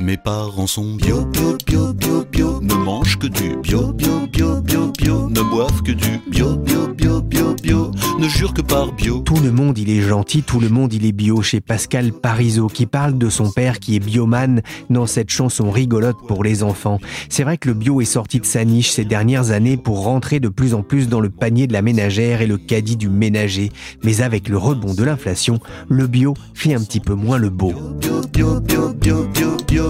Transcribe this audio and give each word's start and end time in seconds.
Mes 0.00 0.16
parents 0.16 0.68
sont 0.68 0.94
bio, 0.94 1.24
bio, 1.24 1.56
bio, 1.66 1.92
bio, 1.92 2.24
bio, 2.30 2.60
ne 2.60 2.74
mangent 2.74 3.18
que 3.18 3.26
du 3.26 3.56
bio, 3.60 3.92
bio, 3.92 4.28
bio, 4.32 4.60
bio, 4.60 4.92
bio, 4.96 5.28
ne 5.28 5.40
boivent 5.50 5.82
que 5.82 5.90
du 5.90 6.20
bio, 6.30 6.56
bio, 6.56 6.86
bio, 6.94 7.20
bio, 7.20 7.54
bio, 7.60 7.90
ne 8.20 8.28
jurent 8.28 8.54
que 8.54 8.62
par 8.62 8.92
bio. 8.92 9.22
Tout 9.24 9.40
le 9.42 9.50
monde 9.50 9.76
il 9.76 9.90
est 9.90 10.02
gentil, 10.02 10.44
tout 10.44 10.60
le 10.60 10.68
monde 10.68 10.92
il 10.92 11.04
est 11.04 11.12
bio 11.12 11.42
chez 11.42 11.60
Pascal 11.60 12.12
Parisot 12.12 12.68
qui 12.68 12.86
parle 12.86 13.18
de 13.18 13.28
son 13.28 13.50
père 13.50 13.80
qui 13.80 13.96
est 13.96 13.98
bioman 13.98 14.62
dans 14.88 15.06
cette 15.06 15.30
chanson 15.30 15.68
rigolote 15.68 16.16
pour 16.28 16.44
les 16.44 16.62
enfants. 16.62 17.00
C'est 17.28 17.42
vrai 17.42 17.58
que 17.58 17.66
le 17.66 17.74
bio 17.74 18.00
est 18.00 18.04
sorti 18.04 18.38
de 18.38 18.46
sa 18.46 18.64
niche 18.64 18.90
ces 18.90 19.04
dernières 19.04 19.50
années 19.50 19.76
pour 19.76 20.04
rentrer 20.04 20.38
de 20.38 20.48
plus 20.48 20.74
en 20.74 20.82
plus 20.82 21.08
dans 21.08 21.20
le 21.20 21.30
panier 21.30 21.66
de 21.66 21.72
la 21.72 21.82
ménagère 21.82 22.40
et 22.40 22.46
le 22.46 22.56
caddie 22.56 22.96
du 22.96 23.08
ménager. 23.08 23.72
Mais 24.04 24.20
avec 24.20 24.48
le 24.48 24.58
rebond 24.58 24.94
de 24.94 25.02
l'inflation, 25.02 25.58
le 25.88 26.06
bio 26.06 26.34
fait 26.54 26.74
un 26.74 26.84
petit 26.84 27.00
peu 27.00 27.14
moins 27.14 27.38
le 27.38 27.50
beau. 27.50 27.72
Bio, 28.00 28.20
bio, 28.32 28.60
bio, 28.60 28.92
bio, 28.92 29.24
bio, 29.24 29.56
bio, 29.66 29.87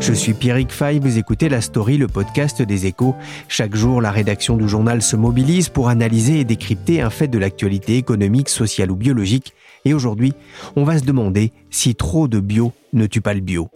Je 0.00 0.12
suis 0.12 0.34
Pierrick 0.34 0.70
Fay, 0.70 0.98
vous 0.98 1.18
écoutez 1.18 1.48
La 1.48 1.60
Story, 1.60 1.96
le 1.96 2.06
podcast 2.06 2.60
des 2.60 2.86
échos. 2.86 3.14
Chaque 3.48 3.74
jour, 3.74 4.00
la 4.02 4.10
rédaction 4.10 4.56
du 4.56 4.68
journal 4.68 5.00
se 5.00 5.16
mobilise 5.16 5.68
pour 5.68 5.88
analyser 5.88 6.40
et 6.40 6.44
décrypter 6.44 7.00
un 7.00 7.10
fait 7.10 7.28
de 7.28 7.38
l'actualité 7.38 7.96
économique, 7.96 8.48
sociale 8.48 8.90
ou 8.90 8.96
biologique. 8.96 9.54
Et 9.84 9.94
aujourd'hui, 9.94 10.34
on 10.76 10.84
va 10.84 10.98
se 10.98 11.04
demander 11.04 11.52
si 11.70 11.94
trop 11.94 12.28
de 12.28 12.40
bio 12.40 12.72
ne 12.92 13.06
tue 13.06 13.20
pas 13.20 13.34
le 13.34 13.40
bio. 13.40 13.68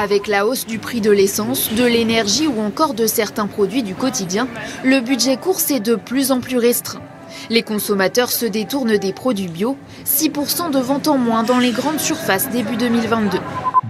Avec 0.00 0.28
la 0.28 0.46
hausse 0.46 0.66
du 0.66 0.78
prix 0.78 1.02
de 1.02 1.10
l'essence, 1.10 1.74
de 1.74 1.84
l'énergie 1.84 2.46
ou 2.46 2.58
encore 2.58 2.94
de 2.94 3.06
certains 3.06 3.46
produits 3.46 3.82
du 3.82 3.94
quotidien, 3.94 4.48
le 4.82 5.02
budget 5.02 5.36
course 5.36 5.70
est 5.70 5.80
de 5.80 5.94
plus 5.94 6.32
en 6.32 6.40
plus 6.40 6.56
restreint. 6.56 7.02
Les 7.50 7.62
consommateurs 7.62 8.30
se 8.30 8.46
détournent 8.46 8.96
des 8.96 9.12
produits 9.12 9.48
bio, 9.48 9.76
6% 10.06 10.70
de 10.70 10.78
ventes 10.78 11.06
en 11.06 11.18
moins 11.18 11.42
dans 11.42 11.58
les 11.58 11.72
grandes 11.72 12.00
surfaces 12.00 12.48
début 12.48 12.78
2022. 12.78 13.36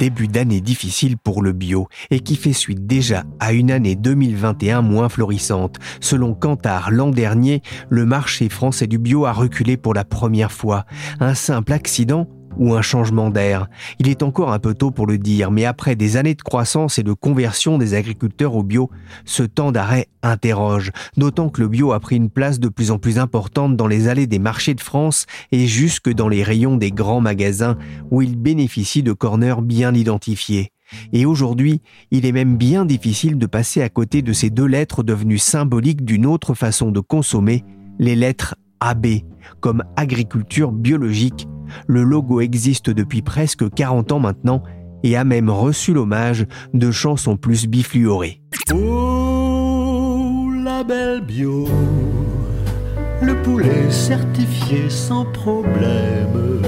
Début 0.00 0.26
d'année 0.26 0.60
difficile 0.60 1.16
pour 1.16 1.42
le 1.42 1.52
bio 1.52 1.86
et 2.10 2.18
qui 2.18 2.34
fait 2.34 2.54
suite 2.54 2.88
déjà 2.88 3.22
à 3.38 3.52
une 3.52 3.70
année 3.70 3.94
2021 3.94 4.82
moins 4.82 5.08
florissante. 5.08 5.76
Selon 6.00 6.34
Kantar, 6.34 6.90
l'an 6.90 7.10
dernier, 7.10 7.62
le 7.88 8.04
marché 8.04 8.48
français 8.48 8.88
du 8.88 8.98
bio 8.98 9.26
a 9.26 9.32
reculé 9.32 9.76
pour 9.76 9.94
la 9.94 10.04
première 10.04 10.50
fois. 10.50 10.86
Un 11.20 11.36
simple 11.36 11.72
accident 11.72 12.26
ou 12.60 12.74
un 12.74 12.82
changement 12.82 13.30
d'air. 13.30 13.66
Il 13.98 14.08
est 14.08 14.22
encore 14.22 14.52
un 14.52 14.60
peu 14.60 14.74
tôt 14.74 14.92
pour 14.92 15.06
le 15.06 15.18
dire, 15.18 15.50
mais 15.50 15.64
après 15.64 15.96
des 15.96 16.16
années 16.16 16.36
de 16.36 16.42
croissance 16.42 16.98
et 16.98 17.02
de 17.02 17.12
conversion 17.12 17.78
des 17.78 17.94
agriculteurs 17.94 18.54
au 18.54 18.62
bio, 18.62 18.90
ce 19.24 19.42
temps 19.42 19.72
d'arrêt 19.72 20.06
interroge, 20.22 20.92
d'autant 21.16 21.48
que 21.48 21.62
le 21.62 21.68
bio 21.68 21.92
a 21.92 21.98
pris 21.98 22.16
une 22.16 22.30
place 22.30 22.60
de 22.60 22.68
plus 22.68 22.92
en 22.92 22.98
plus 22.98 23.18
importante 23.18 23.76
dans 23.76 23.86
les 23.86 24.06
allées 24.06 24.26
des 24.26 24.38
marchés 24.38 24.74
de 24.74 24.80
France 24.80 25.26
et 25.50 25.66
jusque 25.66 26.12
dans 26.12 26.28
les 26.28 26.42
rayons 26.42 26.76
des 26.76 26.92
grands 26.92 27.22
magasins 27.22 27.78
où 28.10 28.22
il 28.22 28.36
bénéficie 28.36 29.02
de 29.02 29.12
corners 29.12 29.62
bien 29.62 29.94
identifiés. 29.94 30.70
Et 31.12 31.24
aujourd'hui, 31.24 31.80
il 32.10 32.26
est 32.26 32.32
même 32.32 32.56
bien 32.56 32.84
difficile 32.84 33.38
de 33.38 33.46
passer 33.46 33.80
à 33.80 33.88
côté 33.88 34.22
de 34.22 34.32
ces 34.32 34.50
deux 34.50 34.66
lettres 34.66 35.02
devenues 35.02 35.38
symboliques 35.38 36.04
d'une 36.04 36.26
autre 36.26 36.54
façon 36.54 36.90
de 36.90 37.00
consommer, 37.00 37.64
les 37.98 38.16
lettres 38.16 38.56
AB, 38.80 39.06
comme 39.60 39.84
agriculture 39.96 40.72
biologique. 40.72 41.46
Le 41.86 42.02
logo 42.02 42.40
existe 42.40 42.90
depuis 42.90 43.22
presque 43.22 43.68
40 43.70 44.12
ans 44.12 44.18
maintenant 44.18 44.62
et 45.02 45.16
a 45.16 45.24
même 45.24 45.50
reçu 45.50 45.92
l'hommage 45.92 46.46
de 46.74 46.90
chansons 46.90 47.36
plus 47.36 47.66
bifluorées. 47.66 48.42
Oh, 48.72 50.50
la 50.64 50.82
belle 50.84 51.20
bio, 51.22 51.68
le 53.22 53.40
poulet 53.42 53.90
certifié 53.90 54.90
sans 54.90 55.24
problème. 55.26 56.62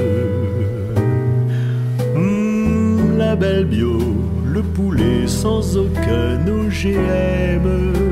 Hum, 2.14 3.16
la 3.18 3.36
belle 3.36 3.66
bio, 3.66 3.98
le 4.44 4.62
poulet 4.62 5.26
sans 5.26 5.76
aucun 5.76 6.46
OGM. 6.46 8.11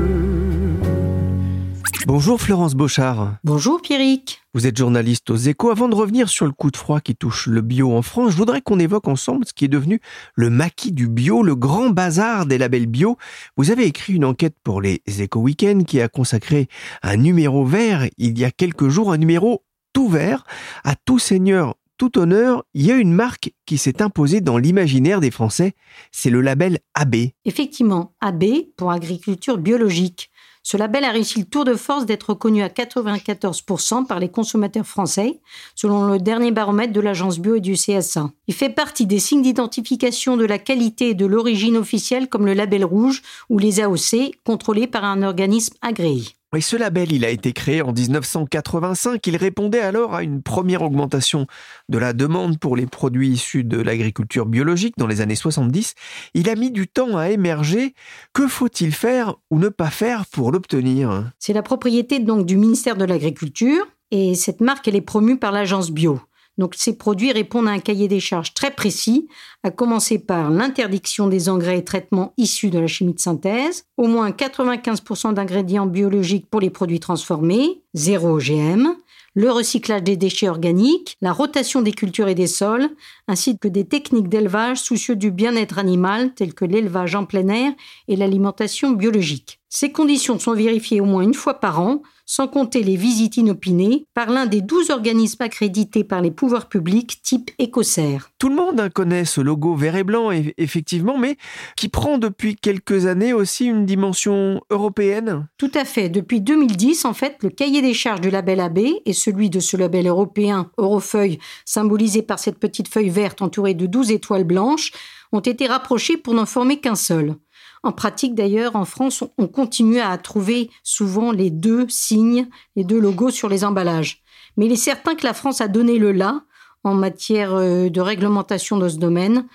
Bonjour 2.13 2.41
Florence 2.41 2.75
Beauchard. 2.75 3.37
Bonjour 3.45 3.81
Pierrick. 3.81 4.41
Vous 4.53 4.67
êtes 4.67 4.75
journaliste 4.75 5.29
aux 5.29 5.37
échos. 5.37 5.69
Avant 5.69 5.87
de 5.87 5.95
revenir 5.95 6.27
sur 6.27 6.45
le 6.45 6.51
coup 6.51 6.69
de 6.69 6.75
froid 6.75 6.99
qui 6.99 7.15
touche 7.15 7.47
le 7.47 7.61
bio 7.61 7.95
en 7.95 8.01
France, 8.01 8.31
je 8.31 8.35
voudrais 8.35 8.59
qu'on 8.59 8.79
évoque 8.79 9.07
ensemble 9.07 9.45
ce 9.45 9.53
qui 9.53 9.63
est 9.63 9.69
devenu 9.69 10.01
le 10.35 10.49
maquis 10.49 10.91
du 10.91 11.07
bio, 11.07 11.41
le 11.41 11.55
grand 11.55 11.89
bazar 11.89 12.45
des 12.45 12.57
labels 12.57 12.87
bio. 12.87 13.17
Vous 13.55 13.71
avez 13.71 13.85
écrit 13.85 14.11
une 14.11 14.25
enquête 14.25 14.57
pour 14.61 14.81
les 14.81 15.01
échos 15.07 15.39
week 15.39 15.65
qui 15.87 16.01
a 16.01 16.09
consacré 16.09 16.67
un 17.01 17.15
numéro 17.15 17.63
vert 17.63 18.09
il 18.17 18.37
y 18.37 18.43
a 18.43 18.51
quelques 18.51 18.89
jours, 18.89 19.13
un 19.13 19.17
numéro 19.17 19.63
tout 19.93 20.09
vert 20.09 20.43
à 20.83 20.95
tout 20.95 21.17
seigneur 21.17 21.75
tout 22.01 22.17
honneur, 22.17 22.63
il 22.73 22.87
y 22.87 22.91
a 22.91 22.95
une 22.95 23.13
marque 23.13 23.53
qui 23.67 23.77
s'est 23.77 24.01
imposée 24.01 24.41
dans 24.41 24.57
l'imaginaire 24.57 25.19
des 25.19 25.29
Français, 25.29 25.73
c'est 26.11 26.31
le 26.31 26.41
label 26.41 26.79
AB. 26.95 27.15
Effectivement, 27.45 28.15
AB 28.21 28.43
pour 28.75 28.89
agriculture 28.89 29.59
biologique. 29.59 30.30
Ce 30.63 30.77
label 30.77 31.03
a 31.05 31.11
réussi 31.11 31.39
le 31.39 31.45
tour 31.45 31.65
de 31.65 31.75
force 31.75 32.05
d'être 32.05 32.29
reconnu 32.31 32.61
à 32.61 32.69
94% 32.69 34.05
par 34.05 34.19
les 34.19 34.29
consommateurs 34.29 34.85
français, 34.85 35.39
selon 35.75 36.05
le 36.05 36.19
dernier 36.19 36.51
baromètre 36.51 36.93
de 36.93 37.01
l'agence 37.01 37.39
bio 37.39 37.55
et 37.55 37.61
du 37.61 37.73
CSA. 37.73 38.31
Il 38.47 38.53
fait 38.53 38.69
partie 38.69 39.05
des 39.05 39.19
signes 39.19 39.41
d'identification 39.41 40.37
de 40.37 40.45
la 40.45 40.59
qualité 40.59 41.09
et 41.09 41.15
de 41.15 41.25
l'origine 41.25 41.77
officielle 41.77 42.29
comme 42.29 42.45
le 42.45 42.53
label 42.53 42.85
rouge 42.85 43.21
ou 43.49 43.57
les 43.57 43.81
AOC, 43.81 44.35
contrôlés 44.43 44.87
par 44.87 45.03
un 45.03 45.23
organisme 45.23 45.75
agréé. 45.81 46.23
Et 46.53 46.59
ce 46.59 46.75
label, 46.75 47.13
il 47.13 47.23
a 47.23 47.29
été 47.29 47.53
créé 47.53 47.81
en 47.81 47.93
1985. 47.93 49.25
Il 49.25 49.37
répondait 49.37 49.79
alors 49.79 50.15
à 50.15 50.21
une 50.21 50.41
première 50.41 50.81
augmentation 50.81 51.47
de 51.87 51.97
la 51.97 52.11
demande 52.11 52.59
pour 52.59 52.75
les 52.75 52.87
produits 52.87 53.29
issus 53.29 53.63
de 53.63 53.77
l'agriculture 53.77 54.45
biologique 54.45 54.95
dans 54.97 55.07
les 55.07 55.21
années 55.21 55.35
70. 55.35 55.95
Il 56.33 56.49
a 56.49 56.55
mis 56.55 56.69
du 56.69 56.89
temps 56.89 57.15
à 57.15 57.29
émerger. 57.29 57.93
Que 58.33 58.49
faut-il 58.49 58.91
faire 58.91 59.35
ou 59.49 59.59
ne 59.59 59.69
pas 59.69 59.89
faire 59.89 60.25
pour 60.25 60.51
l'obtenir? 60.51 61.31
C'est 61.39 61.53
la 61.53 61.63
propriété 61.63 62.19
donc 62.19 62.45
du 62.45 62.57
ministère 62.57 62.97
de 62.97 63.05
l'Agriculture 63.05 63.87
et 64.11 64.35
cette 64.35 64.59
marque, 64.59 64.89
elle 64.89 64.97
est 64.97 65.01
promue 65.01 65.39
par 65.39 65.53
l'agence 65.53 65.89
bio. 65.89 66.19
Donc 66.57 66.75
ces 66.75 66.97
produits 66.97 67.31
répondent 67.31 67.67
à 67.67 67.71
un 67.71 67.79
cahier 67.79 68.07
des 68.07 68.19
charges 68.19 68.53
très 68.53 68.71
précis, 68.71 69.27
à 69.63 69.71
commencer 69.71 70.19
par 70.19 70.49
l'interdiction 70.49 71.27
des 71.27 71.49
engrais 71.49 71.79
et 71.79 71.83
traitements 71.83 72.33
issus 72.37 72.69
de 72.69 72.79
la 72.79 72.87
chimie 72.87 73.13
de 73.13 73.19
synthèse, 73.19 73.85
au 73.97 74.07
moins 74.07 74.31
95% 74.31 75.33
d'ingrédients 75.33 75.85
biologiques 75.85 76.49
pour 76.49 76.61
les 76.61 76.69
produits 76.69 76.99
transformés, 76.99 77.81
zéro 77.93 78.37
OGM, 78.37 78.89
le 79.33 79.49
recyclage 79.49 80.03
des 80.03 80.17
déchets 80.17 80.49
organiques, 80.49 81.17
la 81.21 81.31
rotation 81.31 81.81
des 81.81 81.93
cultures 81.93 82.27
et 82.27 82.35
des 82.35 82.47
sols, 82.47 82.89
ainsi 83.27 83.57
que 83.57 83.67
des 83.67 83.85
techniques 83.85 84.27
d'élevage 84.27 84.79
soucieux 84.79 85.15
du 85.15 85.31
bien-être 85.31 85.79
animal 85.79 86.33
telles 86.33 86.53
que 86.53 86.65
l'élevage 86.65 87.15
en 87.15 87.25
plein 87.25 87.47
air 87.47 87.71
et 88.07 88.17
l'alimentation 88.17 88.91
biologique. 88.91 89.59
Ces 89.69 89.93
conditions 89.93 90.37
sont 90.37 90.53
vérifiées 90.53 90.99
au 90.99 91.05
moins 91.05 91.23
une 91.23 91.33
fois 91.33 91.55
par 91.55 91.79
an, 91.79 92.01
sans 92.31 92.47
compter 92.47 92.81
les 92.81 92.95
visites 92.95 93.35
inopinées, 93.35 94.05
par 94.13 94.29
l'un 94.29 94.45
des 94.45 94.61
12 94.61 94.89
organismes 94.89 95.43
accrédités 95.43 96.05
par 96.05 96.21
les 96.21 96.31
pouvoirs 96.31 96.69
publics 96.69 97.21
type 97.21 97.51
Écossaire. 97.59 98.31
Tout 98.39 98.47
le 98.47 98.55
monde 98.55 98.79
hein, 98.79 98.89
connaît 98.89 99.25
ce 99.25 99.41
logo 99.41 99.75
vert 99.75 99.97
et 99.97 100.05
blanc, 100.05 100.31
effectivement, 100.57 101.17
mais 101.17 101.35
qui 101.75 101.89
prend 101.89 102.17
depuis 102.17 102.55
quelques 102.55 103.05
années 103.05 103.33
aussi 103.33 103.65
une 103.65 103.85
dimension 103.85 104.61
européenne. 104.69 105.49
Tout 105.57 105.71
à 105.73 105.83
fait. 105.83 106.07
Depuis 106.07 106.39
2010, 106.39 107.03
en 107.03 107.13
fait, 107.13 107.35
le 107.43 107.49
cahier 107.49 107.81
des 107.81 107.93
charges 107.93 108.21
du 108.21 108.29
label 108.29 108.61
AB 108.61 108.79
et 109.05 109.11
celui 109.11 109.49
de 109.49 109.59
ce 109.59 109.75
label 109.75 110.07
européen 110.07 110.71
Eurofeuille, 110.77 111.37
symbolisé 111.65 112.21
par 112.21 112.39
cette 112.39 112.59
petite 112.59 112.87
feuille 112.87 113.09
verte 113.09 113.41
entourée 113.41 113.73
de 113.73 113.87
12 113.87 114.09
étoiles 114.09 114.45
blanches, 114.45 114.93
ont 115.33 115.41
été 115.41 115.67
rapprochés 115.67 116.15
pour 116.15 116.33
n'en 116.33 116.45
former 116.45 116.79
qu'un 116.79 116.95
seul. 116.95 117.35
En 117.83 117.91
pratique, 117.91 118.35
d'ailleurs, 118.35 118.75
en 118.75 118.85
France, 118.85 119.23
on 119.37 119.47
continue 119.47 119.99
à 119.99 120.15
trouver 120.17 120.69
souvent 120.83 121.31
les 121.31 121.49
deux 121.49 121.87
signes, 121.89 122.47
les 122.75 122.83
deux 122.83 122.99
logos 122.99 123.31
sur 123.31 123.49
les 123.49 123.63
emballages. 123.63 124.21
Mais 124.55 124.67
il 124.67 124.71
est 124.71 124.75
certain 124.75 125.15
que 125.15 125.25
la 125.25 125.33
France 125.33 125.61
a 125.61 125.67
donné 125.67 125.97
le 125.97 126.11
là 126.11 126.41
en 126.83 126.93
matière 126.93 127.53
euh, 127.55 127.89
de 127.89 128.01
réglementation 128.01 128.77
dans 128.77 128.89
ce 128.89 128.97
domaine. 128.97 129.45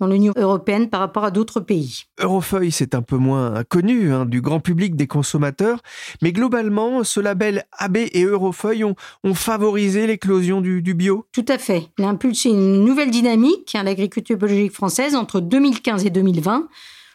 dans 0.00 0.06
l'Union 0.06 0.32
européenne 0.36 0.88
par 0.90 1.00
rapport 1.00 1.24
à 1.24 1.32
d'autres 1.32 1.58
pays. 1.58 2.04
Eurofeuille, 2.20 2.70
c'est 2.70 2.94
un 2.94 3.02
peu 3.02 3.16
moins 3.16 3.64
connu 3.64 4.12
hein, 4.12 4.26
du 4.26 4.40
grand 4.40 4.60
public 4.60 4.94
des 4.94 5.08
consommateurs, 5.08 5.82
mais 6.22 6.32
globalement, 6.32 7.02
ce 7.02 7.18
label 7.18 7.64
AB 7.78 7.96
et 7.96 8.22
Eurofeuille 8.22 8.84
ont, 8.84 8.94
favorisé 9.34 10.06
l'éclosion 10.06 10.60
du, 10.60 10.82
du, 10.82 10.94
bio? 10.94 11.26
Tout 11.32 11.44
à 11.48 11.58
fait. 11.58 11.88
Il 11.98 12.04
a 12.04 12.08
impulsé 12.10 12.50
une 12.50 12.84
nouvelle 12.84 13.10
dynamique 13.10 13.74
à 13.74 13.82
l'agriculture 13.82 14.36
biologique 14.36 14.72
française 14.72 15.16
entre 15.16 15.40
2015 15.40 16.06
et 16.06 16.10
2020 16.10 16.68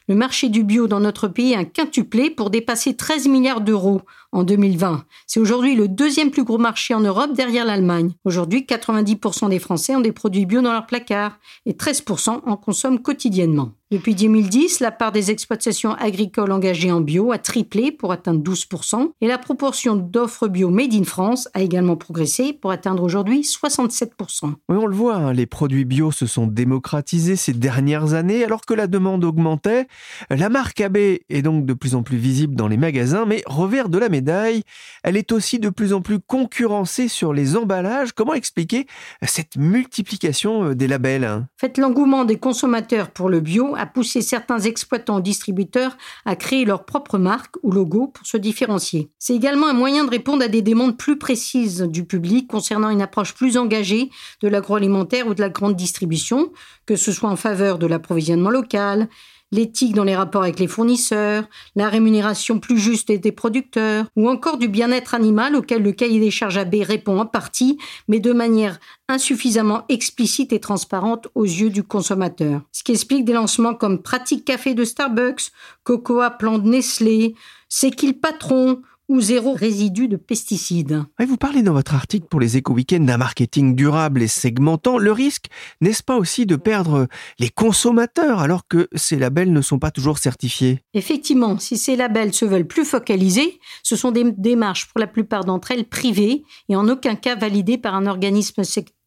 le 0.08 0.16
marché 0.16 0.50
du 0.50 0.64
bio 0.64 0.88
dans 0.88 1.00
notre 1.00 1.28
pays 1.28 1.56
a 1.56 1.64
quintuplé 1.64 2.30
pour 2.30 2.50
dépasser 2.50 2.96
13 2.96 3.28
milliards 3.28 3.62
d'euros 3.62 4.02
en 4.32 4.44
2020. 4.44 5.06
C'est 5.28 5.40
aujourd'hui 5.40 5.76
le 5.76 5.88
deuxième 5.88 6.32
plus 6.32 6.44
gros 6.44 6.58
marché 6.58 6.94
en 6.94 7.00
Europe 7.00 7.34
derrière 7.34 7.66
l'Allemagne. 7.66 8.12
Aujourd'hui, 8.26 8.66
90% 8.68 9.50
des 9.50 9.60
Français 9.60 9.96
ont 9.96 10.02
des 10.02 10.12
produits 10.12 10.46
bio 10.46 10.62
dans 10.62 10.74
leur 10.74 10.86
placard 10.86 11.40
et 11.66 11.74
13% 11.74 12.42
en 12.46 12.58
consomment 12.58 13.00
quotidiennement. 13.00 13.72
Depuis 13.94 14.16
2010, 14.16 14.80
la 14.80 14.90
part 14.90 15.12
des 15.12 15.30
exploitations 15.30 15.94
agricoles 15.94 16.52
engagées 16.52 16.92
en 16.92 17.00
bio 17.00 17.32
a 17.32 17.38
triplé 17.38 17.92
pour 17.92 18.12
atteindre 18.12 18.42
12% 18.42 19.12
et 19.22 19.28
la 19.28 19.38
proportion 19.38 19.96
d'offres 19.96 20.48
bio 20.48 20.72
made 20.72 20.96
in 20.96 21.04
France 21.04 21.48
a 21.54 21.62
également 21.62 21.96
progressé 21.96 22.54
pour 22.54 22.72
atteindre 22.72 23.04
aujourd'hui 23.04 23.42
67%. 23.42 24.46
Oui, 24.46 24.78
on 24.82 24.88
le 24.88 24.96
voit, 24.96 25.18
hein, 25.18 25.34
les 25.34 25.46
produits 25.46 25.86
bio 25.86 26.12
se 26.12 26.26
sont 26.26 26.48
démocratisés 26.48 27.36
ces 27.36 27.54
dernières 27.54 28.16
années 28.16 28.44
alors 28.44 28.62
que 28.62 28.74
la 28.74 28.88
demande 28.88 29.24
augmentait. 29.24 29.86
La 30.32 30.50
marque 30.50 30.82
AB 30.82 30.98
est 30.98 31.44
donc 31.44 31.68
de 31.68 31.74
plus 31.76 31.94
en 31.94 32.02
plus 32.02 32.18
visible 32.18 32.56
dans 32.56 32.68
les 32.68 32.78
magasins, 32.78 33.26
mais 33.28 33.44
revers 33.46 33.90
de 33.90 34.00
la 34.00 34.10
médaille, 34.10 34.64
elle 35.04 35.18
est 35.18 35.32
aussi 35.32 35.60
de 35.60 35.70
plus 35.70 35.94
en 35.94 36.02
plus 36.02 36.20
concurrencée 36.20 37.08
sur 37.08 37.32
les 37.32 37.56
emballages. 37.56 38.14
Comment 38.14 38.34
expliquer 38.34 38.88
cette 39.22 39.56
multiplication 39.56 40.70
euh, 40.70 40.74
des 40.74 40.88
labels 40.88 41.26
hein? 41.26 41.48
Faites 41.58 41.78
l'engouement 41.78 42.26
des 42.26 42.40
consommateurs 42.40 43.12
pour 43.12 43.30
le 43.30 43.40
bio 43.40 43.76
a 43.76 43.83
poussé 43.86 44.22
certains 44.22 44.60
exploitants 44.60 45.20
distributeurs 45.20 45.98
à 46.26 46.36
créer 46.36 46.66
leur 46.66 46.86
propre 46.86 47.18
marque 47.18 47.56
ou 47.64 47.72
logo 47.72 48.08
pour 48.08 48.26
se 48.26 48.38
différencier. 48.38 49.12
C'est 49.20 49.36
également 49.36 49.68
un 49.68 49.74
moyen 49.74 50.06
de 50.06 50.10
répondre 50.10 50.44
à 50.44 50.48
des 50.48 50.62
demandes 50.62 50.98
plus 50.98 51.18
précises 51.18 51.82
du 51.82 52.06
public 52.06 52.48
concernant 52.48 52.90
une 52.90 53.02
approche 53.02 53.34
plus 53.34 53.58
engagée 53.58 54.10
de 54.42 54.48
l'agroalimentaire 54.48 55.28
ou 55.28 55.34
de 55.34 55.42
la 55.42 55.50
grande 55.50 55.76
distribution, 55.76 56.52
que 56.86 56.96
ce 56.96 57.12
soit 57.12 57.30
en 57.30 57.36
faveur 57.36 57.80
de 57.80 57.88
l'approvisionnement 57.88 58.50
local, 58.50 59.08
l'éthique 59.54 59.94
dans 59.94 60.04
les 60.04 60.16
rapports 60.16 60.44
avec 60.44 60.60
les 60.60 60.68
fournisseurs, 60.68 61.46
la 61.76 61.88
rémunération 61.88 62.60
plus 62.60 62.80
juste 62.80 63.12
des 63.12 63.32
producteurs, 63.32 64.06
ou 64.16 64.28
encore 64.28 64.58
du 64.58 64.68
bien-être 64.68 65.14
animal 65.14 65.56
auquel 65.56 65.84
le 65.84 65.92
cahier 65.92 66.20
des 66.20 66.32
charges 66.32 66.58
AB 66.58 66.76
répond 66.82 67.20
en 67.20 67.26
partie, 67.26 67.78
mais 68.08 68.20
de 68.20 68.34
manière 68.34 68.80
insuffisamment 69.08 69.84
explicite 69.90 70.52
et 70.54 70.60
transparente 70.60 71.28
aux 71.36 71.46
yeux 71.46 71.70
du 71.70 71.84
consommateur. 71.84 72.62
Ce 72.72 72.84
qui 72.84 72.94
explique 72.94 73.26
des 73.26 73.34
lancements 73.34 73.76
comme 73.76 74.02
Pratique 74.02 74.44
Café 74.44 74.74
de 74.74 74.84
Starbucks, 74.84 75.52
Cocoa 75.84 76.32
Plan 76.32 76.58
de 76.58 76.68
Nestlé, 76.68 77.36
C'est 77.70 77.92
qui 77.92 78.08
le 78.08 78.14
patron 78.14 78.82
ou 79.14 79.22
zéro 79.22 79.54
résidu 79.54 80.08
de 80.08 80.18
pesticides. 80.18 81.04
vous 81.20 81.38
parlez 81.38 81.62
dans 81.62 81.74
votre 81.74 81.94
article 81.94 82.26
pour 82.28 82.40
les 82.40 82.58
éco-weekends 82.58 83.04
d'un 83.04 83.18
marketing 83.18 83.76
durable 83.76 84.24
et 84.24 84.28
segmentant. 84.28 84.98
Le 84.98 85.12
risque, 85.12 85.46
n'est-ce 85.82 86.02
pas 86.02 86.18
aussi 86.18 86.48
de 86.48 86.56
perdre 86.56 87.08
les 87.38 87.50
consommateurs 87.50 88.40
alors 88.40 88.68
que 88.68 88.88
ces 88.96 89.20
labels 89.20 89.54
ne 89.54 89.62
sont 89.62 89.78
pas 89.78 89.92
toujours 89.92 90.18
certifiés? 90.18 90.82
Effectivement, 90.96 91.60
si 91.60 91.78
ces 91.78 91.96
labels 91.96 92.34
se 92.34 92.46
veulent 92.46 92.66
plus 92.66 92.86
focalisés, 92.86 93.60
ce 93.84 93.96
sont 93.96 94.10
des 94.10 94.32
démarches 94.32 94.88
pour 94.88 95.00
la 95.00 95.06
plupart 95.06 95.46
d'entre 95.46 95.70
elles 95.70 95.86
privées 95.86 96.44
et 96.68 96.76
en 96.76 96.90
aucun 96.90 97.14
cas 97.14 97.36
validées 97.36 97.78
par 97.78 97.94
un 97.94 98.08
organisme 98.08 98.64
sectoriel 98.64 98.98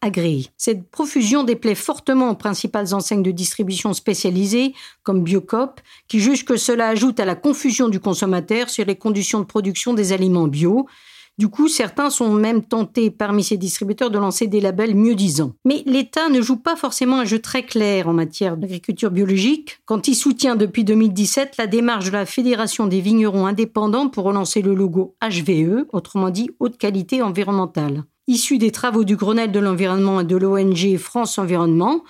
agréés. 0.00 0.48
Cette 0.56 0.90
profusion 0.90 1.44
déplaît 1.44 1.74
fortement 1.74 2.30
aux 2.30 2.36
principales 2.36 2.94
enseignes 2.94 3.22
de 3.22 3.30
distribution 3.30 3.92
spécialisées, 3.92 4.74
comme 5.02 5.22
Biocop, 5.22 5.80
qui 6.08 6.20
jugent 6.20 6.44
que 6.44 6.56
cela 6.56 6.88
ajoute 6.88 7.20
à 7.20 7.24
la 7.24 7.34
confusion 7.34 7.88
du 7.88 8.00
consommateur 8.00 8.70
sur 8.70 8.84
les 8.84 8.96
conditions 8.96 9.40
de 9.40 9.44
production 9.44 9.94
des 9.94 10.12
aliments 10.12 10.48
bio. 10.48 10.86
Du 11.38 11.48
coup, 11.48 11.68
certains 11.68 12.10
sont 12.10 12.30
même 12.32 12.62
tentés 12.62 13.10
parmi 13.10 13.42
ces 13.42 13.56
distributeurs 13.56 14.10
de 14.10 14.18
lancer 14.18 14.46
des 14.46 14.60
labels 14.60 14.94
mieux 14.94 15.14
disants. 15.14 15.54
Mais 15.64 15.82
l'État 15.86 16.28
ne 16.28 16.42
joue 16.42 16.58
pas 16.58 16.76
forcément 16.76 17.20
un 17.20 17.24
jeu 17.24 17.38
très 17.38 17.62
clair 17.62 18.06
en 18.06 18.12
matière 18.12 18.58
d'agriculture 18.58 19.10
biologique 19.10 19.78
quand 19.86 20.08
il 20.08 20.14
soutient 20.14 20.56
depuis 20.56 20.84
2017 20.84 21.56
la 21.56 21.66
démarche 21.66 22.06
de 22.06 22.12
la 22.12 22.26
Fédération 22.26 22.86
des 22.86 23.00
vignerons 23.00 23.46
indépendants 23.46 24.08
pour 24.08 24.24
relancer 24.24 24.60
le 24.60 24.74
logo 24.74 25.16
HVE, 25.22 25.86
autrement 25.92 26.28
dit 26.28 26.50
haute 26.60 26.76
qualité 26.76 27.22
environnementale 27.22 28.04
issu 28.26 28.58
des 28.58 28.70
travaux 28.70 29.04
du 29.04 29.16
Grenelle 29.16 29.52
de 29.52 29.60
l'environnement 29.60 30.20
et 30.20 30.24
de 30.24 30.36
l'ONG 30.36 30.96
France 30.98 31.38
Environnement, 31.38 32.02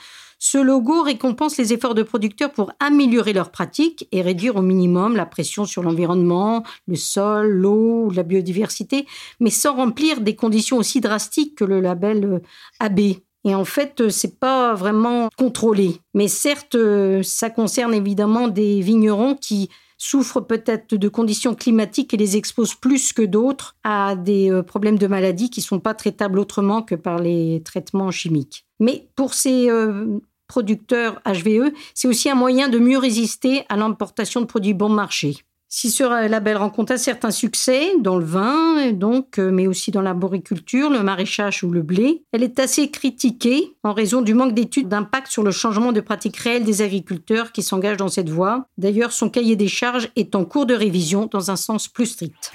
ce 0.45 0.59
logo 0.59 1.03
récompense 1.03 1.57
les 1.57 1.73
efforts 1.73 1.95
de 1.95 2.03
producteurs 2.03 2.51
pour 2.51 2.73
améliorer 2.81 3.33
leurs 3.33 3.53
pratiques 3.53 4.09
et 4.11 4.23
réduire 4.23 4.57
au 4.57 4.61
minimum 4.61 5.15
la 5.15 5.25
pression 5.25 5.67
sur 5.67 5.85
l'environnement, 5.85 6.65
le 6.89 6.97
sol, 6.97 7.49
l'eau, 7.49 8.11
la 8.11 8.25
biodiversité, 8.25 9.07
mais 9.39 9.51
sans 9.51 9.77
remplir 9.77 10.21
des 10.21 10.35
conditions 10.35 10.79
aussi 10.79 11.01
drastiques 11.01 11.55
que 11.55 11.65
le 11.65 11.81
label 11.81 12.25
euh, 12.25 12.39
AB. 12.81 12.99
Et 13.45 13.55
en 13.55 13.65
fait, 13.65 14.01
euh, 14.01 14.11
c'est 14.11 14.41
pas 14.41 14.75
vraiment 14.75 15.29
contrôlé. 15.37 16.01
Mais 16.13 16.27
certes, 16.27 16.75
euh, 16.75 17.23
ça 17.23 17.49
concerne 17.49 17.95
évidemment 17.95 18.49
des 18.49 18.81
vignerons 18.81 19.37
qui 19.37 19.71
souffrent 20.03 20.41
peut-être 20.41 20.97
de 20.97 21.09
conditions 21.09 21.55
climatiques 21.55 22.13
et 22.13 22.17
les 22.17 22.37
exposent 22.37 22.75
plus 22.75 23.13
que 23.13 23.23
d'autres 23.23 23.77
à 23.85 24.17
des 24.17 24.51
euh, 24.51 24.65
problèmes 24.65 24.99
de 24.99 25.07
maladie 25.07 25.49
qui 25.49 25.61
ne 25.61 25.65
sont 25.65 25.79
pas 25.79 25.95
traitables 25.95 26.41
autrement 26.41 26.83
que 26.83 26.97
par 26.97 27.21
les 27.21 27.63
traitements 27.65 28.11
chimiques. 28.11 28.67
Mais 28.81 29.07
pour 29.15 29.33
ces 29.33 29.71
euh, 29.71 30.19
producteurs 30.49 31.23
HVE, 31.25 31.73
c'est 31.95 32.09
aussi 32.09 32.29
un 32.29 32.35
moyen 32.35 32.69
de 32.69 32.81
mieux 32.81 32.99
résister 32.99 33.65
à 33.69 33.77
l'importation 33.77 34.41
de 34.41 34.47
produits 34.47 34.75
bon 34.75 34.89
marché. 34.89 35.37
Si 35.75 35.91
ce 35.91 36.05
label 36.29 36.59
rencontre 36.59 36.93
un 36.93 36.99
certain 36.99 37.31
succès 37.31 37.95
dans 37.99 38.19
le 38.19 38.27
vin, 38.27 38.93
donc, 38.93 39.39
euh, 39.39 39.51
mais 39.51 39.67
aussi 39.67 39.91
dans 39.91 40.03
l'arboriculture, 40.03 40.91
le 40.91 41.03
maraîchage 41.03 41.65
ou 41.65 41.71
le 41.71 41.81
blé, 41.81 42.25
elle 42.33 42.43
est 42.43 42.61
assez 42.61 42.91
critiquée 42.91 43.75
en 43.83 43.95
raison 43.95 44.21
du 44.21 44.35
manque 44.35 44.53
d'études 44.53 44.89
d'impact 44.89 45.29
sur 45.29 45.43
le 45.43 45.51
changement 45.51 45.93
de 45.93 46.03
pratiques 46.03 46.37
réelles 46.37 46.65
des 46.65 46.83
agriculteurs 46.83 47.53
qui 47.53 47.63
s'engagent 47.63 47.97
dans 47.97 48.09
cette 48.09 48.29
voie. 48.29 48.67
D'ailleurs, 48.77 49.13
son 49.13 49.31
cahier 49.31 49.57
des 49.57 49.67
charges 49.67 50.11
est 50.15 50.35
en 50.35 50.45
cours 50.45 50.67
de 50.67 50.75
révision 50.75 51.27
dans 51.33 51.51
un 51.51 51.57
sens 51.57 51.89
plus 51.89 52.05
strict. 52.05 52.53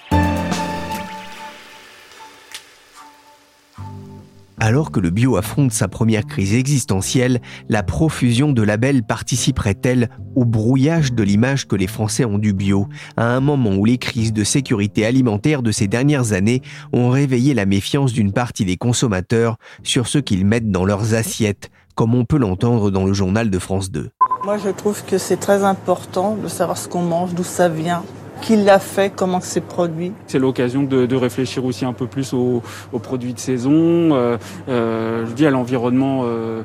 Alors 4.59 4.89
que 4.89 4.99
le 4.99 5.11
bio 5.11 5.37
affronte 5.37 5.71
sa 5.71 5.87
première 5.87 6.25
crise 6.25 6.55
existentielle, 6.55 7.41
la 7.69 7.83
profusion 7.83 8.51
de 8.51 8.63
labels 8.63 9.03
participerait-elle 9.03 10.09
au 10.35 10.45
brouillage 10.45 11.13
de 11.13 11.21
l'image 11.21 11.67
que 11.67 11.75
les 11.75 11.85
Français 11.85 12.25
ont 12.25 12.39
du 12.39 12.53
bio, 12.53 12.87
à 13.17 13.35
un 13.35 13.39
moment 13.39 13.75
où 13.75 13.85
les 13.85 13.99
crises 13.99 14.33
de 14.33 14.43
sécurité 14.43 15.05
alimentaire 15.05 15.61
de 15.61 15.71
ces 15.71 15.87
dernières 15.87 16.33
années 16.33 16.63
ont 16.91 17.09
réveillé 17.09 17.53
la 17.53 17.67
méfiance 17.67 18.13
d'une 18.13 18.33
partie 18.33 18.65
des 18.65 18.77
consommateurs 18.77 19.57
sur 19.83 20.07
ce 20.07 20.17
qu'ils 20.17 20.45
mettent 20.45 20.71
dans 20.71 20.85
leurs 20.85 21.13
assiettes, 21.13 21.69
comme 21.93 22.15
on 22.15 22.25
peut 22.25 22.39
l'entendre 22.39 22.89
dans 22.89 23.05
le 23.05 23.13
journal 23.13 23.51
de 23.51 23.59
France 23.59 23.91
2. 23.91 24.09
Moi, 24.43 24.57
je 24.57 24.69
trouve 24.69 25.03
que 25.05 25.19
c'est 25.19 25.37
très 25.37 25.63
important 25.63 26.35
de 26.35 26.47
savoir 26.47 26.79
ce 26.79 26.87
qu'on 26.87 27.03
mange, 27.03 27.35
d'où 27.35 27.43
ça 27.43 27.69
vient, 27.69 28.03
qui 28.41 28.55
l'a 28.55 28.79
fait, 28.79 29.13
comment 29.13 29.39
c'est 29.41 29.61
produit. 29.61 30.11
C'est 30.27 30.39
l'occasion 30.39 30.83
de, 30.83 31.15
réfléchir 31.15 31.65
aussi 31.65 31.85
un 31.85 31.93
peu 31.93 32.07
plus 32.07 32.33
aux, 32.33 32.61
produits 33.01 33.33
de 33.33 33.39
saison, 33.39 33.71
euh, 33.73 34.37
euh, 34.69 35.25
je 35.25 35.31
dis 35.33 35.45
à 35.45 35.51
l'environnement 35.51 36.23
euh, 36.25 36.63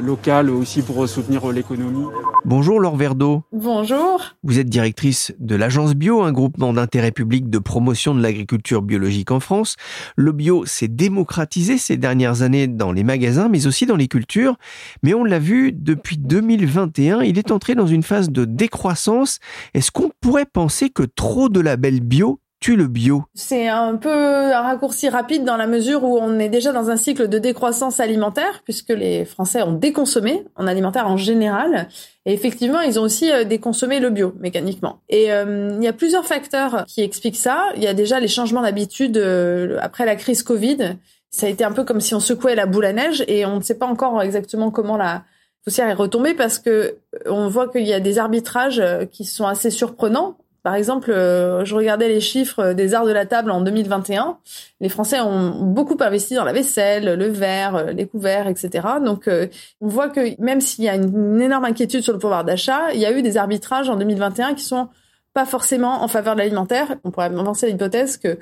local 0.00 0.50
aussi 0.50 0.82
pour 0.82 1.06
soutenir 1.08 1.50
l'économie. 1.50 2.06
Bonjour 2.44 2.80
Laure 2.80 2.96
Verdeau. 2.96 3.42
Bonjour. 3.52 4.20
Vous 4.42 4.58
êtes 4.58 4.68
directrice 4.68 5.34
de 5.38 5.56
l'Agence 5.56 5.94
Bio, 5.94 6.22
un 6.22 6.32
groupement 6.32 6.72
d'intérêt 6.72 7.12
public 7.12 7.50
de 7.50 7.58
promotion 7.58 8.14
de 8.14 8.22
l'agriculture 8.22 8.82
biologique 8.82 9.30
en 9.30 9.40
France. 9.40 9.76
Le 10.16 10.32
bio 10.32 10.64
s'est 10.66 10.88
démocratisé 10.88 11.78
ces 11.78 11.96
dernières 11.96 12.42
années 12.42 12.66
dans 12.66 12.92
les 12.92 13.04
magasins, 13.04 13.48
mais 13.48 13.66
aussi 13.66 13.86
dans 13.86 13.96
les 13.96 14.08
cultures. 14.08 14.56
Mais 15.02 15.14
on 15.14 15.24
l'a 15.24 15.38
vu, 15.38 15.72
depuis 15.72 16.18
2021, 16.18 17.22
il 17.22 17.38
est 17.38 17.50
entré 17.50 17.74
dans 17.74 17.86
une 17.86 18.02
phase 18.02 18.30
de 18.30 18.44
décroissance. 18.44 19.38
Est-ce 19.74 19.90
qu'on 19.90 20.10
pourrait 20.20 20.46
penser 20.46 20.90
que 20.90 21.01
trop 21.06 21.48
de 21.48 21.60
labels 21.60 22.00
bio 22.00 22.40
tue 22.62 22.76
le 22.76 22.86
bio 22.86 23.24
C'est 23.34 23.66
un 23.68 23.96
peu 23.96 24.08
un 24.08 24.62
raccourci 24.62 25.08
rapide 25.08 25.44
dans 25.44 25.56
la 25.56 25.66
mesure 25.66 26.04
où 26.04 26.16
on 26.18 26.38
est 26.38 26.48
déjà 26.48 26.72
dans 26.72 26.90
un 26.90 26.96
cycle 26.96 27.28
de 27.28 27.38
décroissance 27.38 27.98
alimentaire 27.98 28.62
puisque 28.64 28.90
les 28.90 29.24
Français 29.24 29.62
ont 29.62 29.72
déconsommé 29.72 30.44
en 30.54 30.68
alimentaire 30.68 31.08
en 31.08 31.16
général 31.16 31.88
et 32.24 32.32
effectivement 32.32 32.80
ils 32.80 33.00
ont 33.00 33.02
aussi 33.02 33.30
euh, 33.32 33.42
déconsommé 33.42 33.98
le 33.98 34.10
bio 34.10 34.32
mécaniquement. 34.38 35.00
Et 35.08 35.32
euh, 35.32 35.72
il 35.76 35.82
y 35.82 35.88
a 35.88 35.92
plusieurs 35.92 36.24
facteurs 36.24 36.84
qui 36.86 37.02
expliquent 37.02 37.36
ça. 37.36 37.64
Il 37.76 37.82
y 37.82 37.88
a 37.88 37.94
déjà 37.94 38.20
les 38.20 38.28
changements 38.28 38.62
d'habitude 38.62 39.16
euh, 39.16 39.78
après 39.82 40.06
la 40.06 40.14
crise 40.14 40.44
Covid. 40.44 40.96
Ça 41.30 41.46
a 41.46 41.48
été 41.48 41.64
un 41.64 41.72
peu 41.72 41.82
comme 41.82 42.00
si 42.00 42.14
on 42.14 42.20
secouait 42.20 42.54
la 42.54 42.66
boule 42.66 42.84
à 42.84 42.92
neige 42.92 43.24
et 43.26 43.44
on 43.44 43.56
ne 43.56 43.62
sait 43.62 43.78
pas 43.78 43.86
encore 43.86 44.22
exactement 44.22 44.70
comment 44.70 44.96
la 44.96 45.24
poussière 45.64 45.88
est 45.88 45.94
retombée 45.94 46.34
parce 46.34 46.60
que 46.60 46.98
on 47.26 47.48
voit 47.48 47.68
qu'il 47.68 47.86
y 47.86 47.92
a 47.92 48.00
des 48.00 48.18
arbitrages 48.18 48.82
qui 49.10 49.24
sont 49.24 49.46
assez 49.46 49.70
surprenants 49.70 50.36
Par 50.62 50.76
exemple, 50.76 51.10
euh, 51.10 51.64
je 51.64 51.74
regardais 51.74 52.08
les 52.08 52.20
chiffres 52.20 52.72
des 52.72 52.94
arts 52.94 53.04
de 53.04 53.10
la 53.10 53.26
table 53.26 53.50
en 53.50 53.62
2021. 53.62 54.38
Les 54.80 54.88
Français 54.88 55.20
ont 55.20 55.64
beaucoup 55.64 55.96
investi 55.98 56.34
dans 56.36 56.44
la 56.44 56.52
vaisselle, 56.52 57.18
le 57.18 57.26
verre, 57.26 57.74
euh, 57.74 57.92
les 57.92 58.06
couverts, 58.06 58.46
etc. 58.46 58.86
Donc, 59.04 59.26
euh, 59.26 59.48
on 59.80 59.88
voit 59.88 60.08
que 60.08 60.40
même 60.40 60.60
s'il 60.60 60.84
y 60.84 60.88
a 60.88 60.94
une, 60.94 61.40
énorme 61.40 61.64
inquiétude 61.64 62.02
sur 62.02 62.12
le 62.12 62.20
pouvoir 62.20 62.44
d'achat, 62.44 62.92
il 62.94 63.00
y 63.00 63.06
a 63.06 63.12
eu 63.12 63.22
des 63.22 63.36
arbitrages 63.36 63.90
en 63.90 63.96
2021 63.96 64.54
qui 64.54 64.62
sont 64.62 64.88
pas 65.34 65.46
forcément 65.46 66.04
en 66.04 66.08
faveur 66.08 66.34
de 66.34 66.40
l'alimentaire. 66.40 66.94
On 67.02 67.10
pourrait 67.10 67.26
avancer 67.26 67.66
l'hypothèse 67.66 68.16
que 68.16 68.38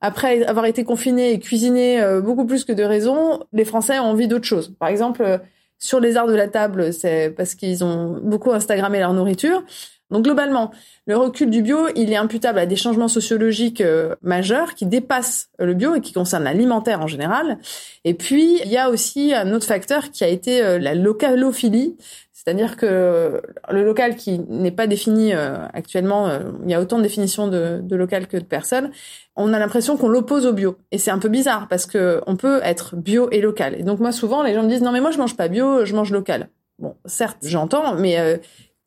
après 0.00 0.44
avoir 0.44 0.66
été 0.66 0.84
confinés 0.84 1.32
et 1.32 1.40
cuisinés 1.40 2.02
beaucoup 2.22 2.44
plus 2.44 2.64
que 2.64 2.72
de 2.72 2.82
raison, 2.82 3.40
les 3.54 3.64
Français 3.64 3.98
ont 3.98 4.10
envie 4.10 4.28
d'autre 4.28 4.44
chose. 4.44 4.74
Par 4.78 4.90
exemple, 4.90 5.40
sur 5.78 6.00
les 6.00 6.16
arts 6.16 6.26
de 6.26 6.34
la 6.34 6.48
table, 6.48 6.92
c'est 6.92 7.30
parce 7.34 7.54
qu'ils 7.54 7.84
ont 7.84 8.20
beaucoup 8.22 8.52
Instagrammé 8.52 8.98
leur 8.98 9.14
nourriture. 9.14 9.64
Donc 10.10 10.24
globalement, 10.24 10.70
le 11.06 11.16
recul 11.16 11.50
du 11.50 11.62
bio, 11.62 11.88
il 11.96 12.12
est 12.12 12.16
imputable 12.16 12.58
à 12.58 12.66
des 12.66 12.76
changements 12.76 13.08
sociologiques 13.08 13.80
euh, 13.80 14.14
majeurs 14.22 14.74
qui 14.74 14.86
dépassent 14.86 15.48
le 15.58 15.72
bio 15.74 15.94
et 15.94 16.00
qui 16.00 16.12
concernent 16.12 16.44
l'alimentaire 16.44 17.00
en 17.00 17.06
général. 17.06 17.58
Et 18.04 18.14
puis, 18.14 18.60
il 18.64 18.70
y 18.70 18.76
a 18.76 18.90
aussi 18.90 19.32
un 19.34 19.52
autre 19.52 19.66
facteur 19.66 20.10
qui 20.10 20.22
a 20.22 20.28
été 20.28 20.62
euh, 20.62 20.78
la 20.78 20.94
localophilie, 20.94 21.96
c'est-à-dire 22.32 22.76
que 22.76 23.40
le 23.70 23.84
local 23.84 24.16
qui 24.16 24.38
n'est 24.38 24.70
pas 24.70 24.86
défini 24.86 25.32
euh, 25.32 25.66
actuellement, 25.72 26.28
il 26.62 26.70
y 26.70 26.74
a 26.74 26.80
autant 26.80 26.98
de 26.98 27.02
définitions 27.02 27.48
de, 27.48 27.80
de, 27.82 27.96
local 27.96 28.26
que 28.26 28.36
de 28.36 28.44
personnes, 28.44 28.90
on 29.34 29.54
a 29.54 29.58
l'impression 29.58 29.96
qu'on 29.96 30.08
l'oppose 30.08 30.44
au 30.44 30.52
bio. 30.52 30.76
Et 30.92 30.98
c'est 30.98 31.10
un 31.10 31.18
peu 31.18 31.30
bizarre 31.30 31.68
parce 31.68 31.86
que 31.86 32.20
on 32.26 32.36
peut 32.36 32.60
être 32.62 32.96
bio 32.96 33.30
et 33.30 33.40
local. 33.40 33.74
Et 33.80 33.82
donc 33.82 33.98
moi 33.98 34.12
souvent 34.12 34.42
les 34.42 34.52
gens 34.52 34.62
me 34.62 34.68
disent 34.68 34.82
non 34.82 34.92
mais 34.92 35.00
moi 35.00 35.10
je 35.10 35.16
mange 35.16 35.36
pas 35.36 35.48
bio, 35.48 35.86
je 35.86 35.94
mange 35.96 36.12
local. 36.12 36.50
Bon, 36.78 36.96
certes, 37.06 37.38
j'entends, 37.42 37.94
mais 37.94 38.40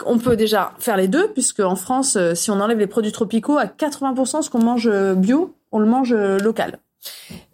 on 0.06 0.18
peut 0.18 0.36
déjà 0.36 0.74
faire 0.80 0.98
les 0.98 1.08
deux, 1.08 1.30
puisque 1.30 1.60
en 1.60 1.75
France, 1.75 2.16
euh, 2.16 2.36
si 2.36 2.51
on 2.51 2.60
enlève 2.60 2.80
les 2.80 2.88
produits 2.88 3.12
tropicaux, 3.12 3.58
à 3.58 3.66
80% 3.66 4.42
ce 4.42 4.50
qu'on 4.50 4.63
mange 4.63 4.88
euh, 4.88 5.16
bio, 5.16 5.56
on 5.72 5.80
le 5.80 5.86
mange 5.86 6.13
euh, 6.13 6.38
local. 6.38 6.80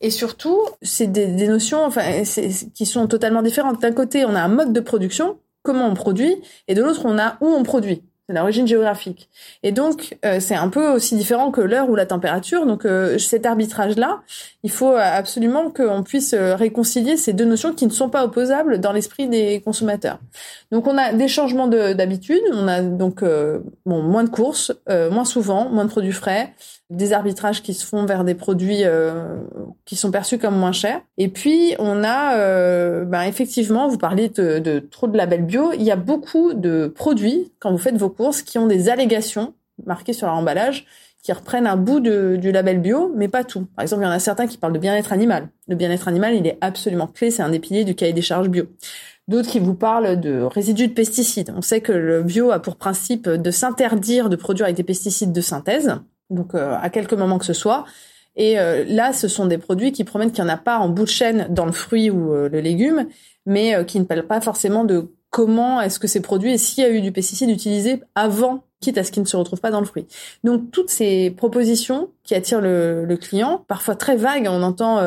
Et 0.01 0.09
surtout, 0.09 0.59
c'est 0.81 1.07
des, 1.07 1.27
notions 1.47 1.85
enfin, 1.85 2.23
qui 2.73 2.85
sont 2.85 3.07
totalement 3.07 3.41
différentes. 3.41 3.81
D'un 3.81 3.91
côté, 3.91 4.25
on 4.25 4.35
a 4.35 4.41
un 4.41 4.47
mode 4.47 4.73
de 4.73 4.79
production, 4.79 5.37
comment 5.61 5.87
on 5.87 5.93
produit, 5.93 6.41
et 6.67 6.73
de 6.73 6.81
l'autre, 6.81 7.01
on 7.05 7.19
a 7.19 7.37
où 7.41 7.47
on 7.47 7.63
produit 7.63 8.03
l'origine 8.33 8.67
géographique. 8.67 9.29
Et 9.63 9.71
donc, 9.71 10.17
euh, 10.25 10.39
c'est 10.39 10.55
un 10.55 10.69
peu 10.69 10.91
aussi 10.91 11.15
différent 11.15 11.51
que 11.51 11.61
l'heure 11.61 11.89
ou 11.89 11.95
la 11.95 12.05
température. 12.05 12.65
Donc, 12.65 12.85
euh, 12.85 13.17
cet 13.17 13.45
arbitrage-là, 13.45 14.21
il 14.63 14.71
faut 14.71 14.95
absolument 14.95 15.69
qu'on 15.69 16.03
puisse 16.03 16.33
euh, 16.33 16.55
réconcilier 16.55 17.17
ces 17.17 17.33
deux 17.33 17.45
notions 17.45 17.73
qui 17.73 17.85
ne 17.85 17.91
sont 17.91 18.09
pas 18.09 18.25
opposables 18.25 18.79
dans 18.79 18.91
l'esprit 18.91 19.27
des 19.27 19.61
consommateurs. 19.61 20.19
Donc, 20.71 20.87
on 20.87 20.97
a 20.97 21.13
des 21.13 21.27
changements 21.27 21.67
d'habitude. 21.67 22.41
On 22.51 22.67
a 22.67 22.81
donc 22.81 23.23
bon, 23.85 24.01
moins 24.01 24.23
de 24.23 24.29
courses, 24.29 24.71
moins 24.89 25.25
souvent, 25.25 25.69
moins 25.69 25.85
de 25.85 25.89
produits 25.89 26.11
frais, 26.11 26.53
des 26.89 27.13
arbitrages 27.13 27.63
qui 27.63 27.73
se 27.73 27.85
font 27.85 28.05
vers 28.05 28.23
des 28.23 28.35
produits 28.35 28.83
euh, 28.83 29.37
qui 29.85 29.95
sont 29.95 30.11
perçus 30.11 30.37
comme 30.37 30.55
moins 30.55 30.71
chers. 30.71 31.01
Et 31.17 31.27
puis 31.27 31.75
on 31.79 32.03
a, 32.03 32.37
euh, 32.37 33.05
ben 33.05 33.23
effectivement, 33.23 33.87
vous 33.87 33.97
parlez 33.97 34.29
de, 34.29 34.59
de, 34.59 34.79
trop 34.79 35.07
de 35.07 35.17
labels 35.17 35.45
bio. 35.45 35.71
Il 35.73 35.83
y 35.83 35.91
a 35.91 35.95
beaucoup 35.95 36.53
de 36.53 36.87
produits 36.87 37.51
quand 37.59 37.71
vous 37.71 37.77
faites 37.77 37.97
vos 37.97 38.09
courses 38.09 38.41
qui 38.41 38.57
ont 38.57 38.67
des 38.67 38.89
allégations 38.89 39.53
marquées 39.85 40.13
sur 40.13 40.27
leur 40.27 40.35
emballage 40.35 40.85
qui 41.23 41.31
reprennent 41.31 41.67
un 41.67 41.77
bout 41.77 42.01
de, 42.01 42.35
du 42.35 42.51
label 42.51 42.81
bio, 42.81 43.11
mais 43.15 43.29
pas 43.29 43.45
tout. 43.45 43.65
Par 43.77 43.83
exemple, 43.83 44.01
il 44.01 44.05
y 44.05 44.09
en 44.09 44.11
a 44.11 44.19
certains 44.19 44.45
qui 44.45 44.57
parlent 44.57 44.73
de 44.73 44.79
bien-être 44.79 45.13
animal. 45.13 45.47
Le 45.69 45.75
bien-être 45.75 46.09
animal, 46.09 46.35
il 46.35 46.45
est 46.45 46.57
absolument 46.59 47.07
clé, 47.07 47.31
c'est 47.31 47.41
un 47.41 47.49
des 47.49 47.59
piliers 47.59 47.85
du 47.85 47.95
cahier 47.95 48.11
des 48.11 48.21
charges 48.21 48.49
bio. 48.49 48.65
D'autres 49.29 49.49
qui 49.49 49.59
vous 49.59 49.73
parlent 49.73 50.19
de 50.19 50.41
résidus 50.41 50.89
de 50.89 50.93
pesticides. 50.93 51.53
On 51.55 51.61
sait 51.61 51.79
que 51.79 51.93
le 51.93 52.23
bio 52.23 52.51
a 52.51 52.59
pour 52.59 52.75
principe 52.75 53.29
de 53.29 53.51
s'interdire 53.51 54.27
de 54.29 54.35
produire 54.35 54.65
avec 54.65 54.75
des 54.75 54.83
pesticides 54.83 55.31
de 55.31 55.39
synthèse 55.39 55.95
donc 56.33 56.55
euh, 56.55 56.75
à 56.81 56.89
quelques 56.89 57.13
moments 57.13 57.39
que 57.39 57.45
ce 57.45 57.53
soit. 57.53 57.85
Et 58.35 58.59
euh, 58.59 58.83
là, 58.87 59.13
ce 59.13 59.27
sont 59.27 59.45
des 59.45 59.57
produits 59.57 59.91
qui 59.91 60.03
promettent 60.03 60.33
qu'il 60.33 60.43
n'y 60.43 60.49
en 60.49 60.53
a 60.53 60.57
pas 60.57 60.79
en 60.79 60.89
bout 60.89 61.03
de 61.03 61.09
chaîne 61.09 61.47
dans 61.49 61.65
le 61.65 61.71
fruit 61.71 62.09
ou 62.09 62.33
euh, 62.33 62.49
le 62.49 62.59
légume, 62.59 63.07
mais 63.45 63.85
qui 63.85 63.99
ne 63.99 64.05
parlent 64.05 64.25
pas 64.25 64.41
forcément 64.41 64.83
de 64.83 65.11
comment 65.29 65.81
est-ce 65.81 65.99
que 65.99 66.07
c'est 66.07 66.21
produit 66.21 66.53
et 66.53 66.57
s'il 66.57 66.83
y 66.83 66.87
a 66.87 66.89
eu 66.89 67.01
du 67.01 67.11
pesticide 67.11 67.49
utilisé 67.49 68.01
avant, 68.15 68.63
quitte 68.79 68.97
à 68.97 69.03
ce 69.03 69.11
qu'il 69.11 69.23
ne 69.23 69.27
se 69.27 69.35
retrouve 69.35 69.59
pas 69.59 69.71
dans 69.71 69.79
le 69.79 69.85
fruit. 69.85 70.07
Donc 70.43 70.71
toutes 70.71 70.89
ces 70.89 71.31
propositions 71.31 72.09
qui 72.23 72.35
attirent 72.35 72.61
le, 72.61 73.05
le 73.05 73.17
client, 73.17 73.63
parfois 73.67 73.95
très 73.95 74.15
vagues, 74.15 74.47
on 74.49 74.61
entend 74.61 74.99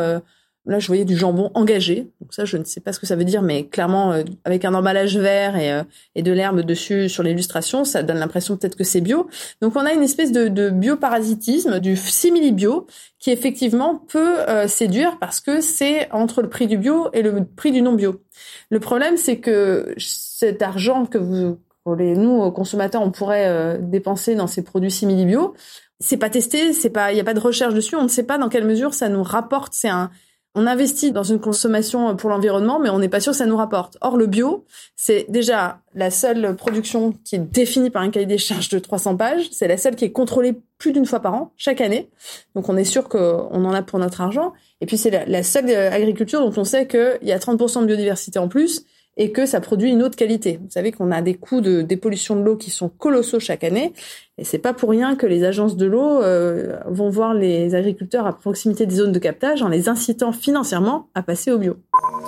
Là, 0.67 0.81
je 0.81 0.89
voyais 0.89 1.05
du 1.05 1.17
jambon 1.17 1.53
engagé. 1.55 2.11
Donc 2.21 2.35
ça, 2.35 2.45
je 2.45 2.57
ne 2.57 2.65
sais 2.65 2.81
pas 2.81 2.93
ce 2.93 2.99
que 2.99 3.07
ça 3.07 3.15
veut 3.15 3.25
dire, 3.25 3.41
mais 3.41 3.69
clairement, 3.69 4.13
euh, 4.13 4.25
avec 4.45 4.65
un 4.65 4.75
emballage 4.75 5.17
vert 5.17 5.57
et, 5.57 5.73
euh, 5.73 5.85
et 6.17 6.23
de 6.23 6.33
l'herbe 6.33 6.63
dessus 6.63 7.09
sur 7.09 7.23
l'illustration, 7.23 7.85
ça 7.85 8.03
donne 8.03 8.19
l'impression 8.19 8.57
peut-être 8.57 8.75
que 8.75 8.83
c'est 8.83 9.01
bio. 9.01 9.29
Donc 9.63 9.77
on 9.77 9.87
a 9.87 9.93
une 9.93 10.03
espèce 10.03 10.33
de, 10.33 10.49
de 10.49 10.71
bioparasitisme, 10.71 11.79
du 11.79 11.97
simili-bio, 11.97 12.89
qui 13.21 13.31
effectivement 13.31 13.95
peut 14.09 14.41
euh, 14.49 14.67
séduire 14.67 15.19
parce 15.21 15.41
que 15.41 15.61
c'est 15.61 16.11
entre 16.13 16.43
le 16.43 16.49
prix 16.49 16.67
du 16.67 16.79
bio 16.79 17.11
et 17.13 17.23
le 17.23 17.45
prix 17.45 17.71
du 17.71 17.81
non 17.81 17.93
bio. 17.93 18.21
Le 18.69 18.81
problème, 18.81 19.17
c'est 19.17 19.39
que 19.39 19.95
cet 19.99 20.63
argent 20.63 21.07
que 21.07 21.19
vous, 21.19 21.59
les, 21.97 22.17
nous 22.17 22.51
consommateurs, 22.51 23.03
on 23.03 23.13
pourrait 23.13 23.79
dépenser 23.81 24.35
dans 24.35 24.49
ces 24.49 24.65
produits 24.65 24.91
simili-bio, 24.91 25.55
c'est 26.01 26.17
pas 26.17 26.29
testé, 26.29 26.73
c'est 26.73 26.91
pas, 26.91 27.13
il 27.13 27.15
n'y 27.15 27.21
a 27.21 27.25
pas 27.25 27.35
de 27.35 27.41
recherche 27.41 27.73
dessus, 27.73 27.97
on 27.97 28.03
ne 28.03 28.09
sait 28.09 28.25
pas 28.25 28.37
dans 28.37 28.49
quelle 28.49 28.67
mesure 28.67 28.93
ça 28.93 29.09
nous 29.09 29.23
rapporte. 29.23 29.73
C'est 29.73 29.89
un, 29.89 30.11
on 30.57 30.67
investit 30.67 31.13
dans 31.13 31.23
une 31.23 31.39
consommation 31.39 32.17
pour 32.17 32.31
l'environnement, 32.31 32.81
mais 32.81 32.89
on 32.89 32.99
n'est 32.99 33.11
pas 33.11 33.21
sûr 33.21 33.33
que 33.33 33.39
ça 33.39 33.45
nous 33.45 33.59
rapporte. 33.59 33.99
Or, 34.01 34.17
le 34.17 34.27
bio, 34.27 34.65
c'est 34.97 35.27
déjà 35.29 35.81
la 35.95 36.11
seule 36.11 36.57
production 36.57 37.13
qui 37.25 37.37
est 37.37 37.39
définie 37.39 37.91
par 37.91 38.01
un 38.01 38.09
cahier 38.09 38.25
des 38.25 38.39
charges 38.39 38.71
de 38.71 38.79
300 38.79 39.19
pages. 39.19 39.51
C'est 39.53 39.69
la 39.69 39.77
seule 39.77 39.97
qui 39.97 40.07
est 40.07 40.13
contrôlée 40.13 40.59
plus 40.79 40.93
d'une 40.93 41.05
fois 41.05 41.21
par 41.21 41.35
an, 41.35 41.53
chaque 41.59 41.83
année. 41.83 42.09
Donc, 42.55 42.71
on 42.71 42.77
est 42.79 42.85
sûr 42.85 43.07
qu'on 43.11 43.65
en 43.65 43.73
a 43.73 43.83
pour 43.83 43.99
notre 43.99 44.23
argent. 44.23 44.55
Et 44.81 44.87
puis, 44.87 44.97
c'est 44.97 45.27
la, 45.27 45.43
seule 45.43 45.71
agriculture 45.71 46.41
dont 46.41 46.59
on 46.59 46.65
sait 46.65 46.87
qu'il 46.87 47.19
y 47.23 47.33
a 47.33 47.39
30% 47.39 47.83
de 47.83 47.87
biodiversité 47.87 48.39
en 48.39 48.49
plus 48.49 48.87
et 49.17 49.33
que 49.33 49.47
ça 49.47 49.61
produit 49.61 49.91
une 49.91 50.03
autre 50.03 50.17
qualité. 50.17 50.59
Vous 50.63 50.71
savez 50.71 50.93
qu'on 50.93 51.11
a 51.11 51.23
des 51.23 51.35
coûts 51.35 51.61
de 51.61 51.83
dépollution 51.83 52.37
de 52.37 52.43
l'eau 52.43 52.57
qui 52.57 52.71
sont 52.71 52.89
colossaux 52.89 53.41
chaque 53.41 53.65
année, 53.65 53.93
et 54.39 54.45
c'est 54.45 54.59
pas 54.59 54.75
pour 54.75 54.91
rien 54.91 55.17
que 55.17 55.27
les 55.27 55.45
agences 55.45 55.77
de 55.77 55.87
l'eau 55.87 56.23
euh, 56.23 56.77
vont 56.87 57.09
voir 57.09 57.33
les 57.33 57.75
agriculteurs 57.75 58.27
à 58.27 58.39
proximité 58.39 58.85
des 58.85 58.97
zones 58.97 59.13
de 59.13 59.19
captage 59.19 59.63
en 59.63 59.69
les 59.69 59.89
incitant 59.89 60.33
financièrement 60.33 61.09
à 61.15 61.23
passer 61.23 61.51
au 61.51 61.59
bio. 61.59 61.77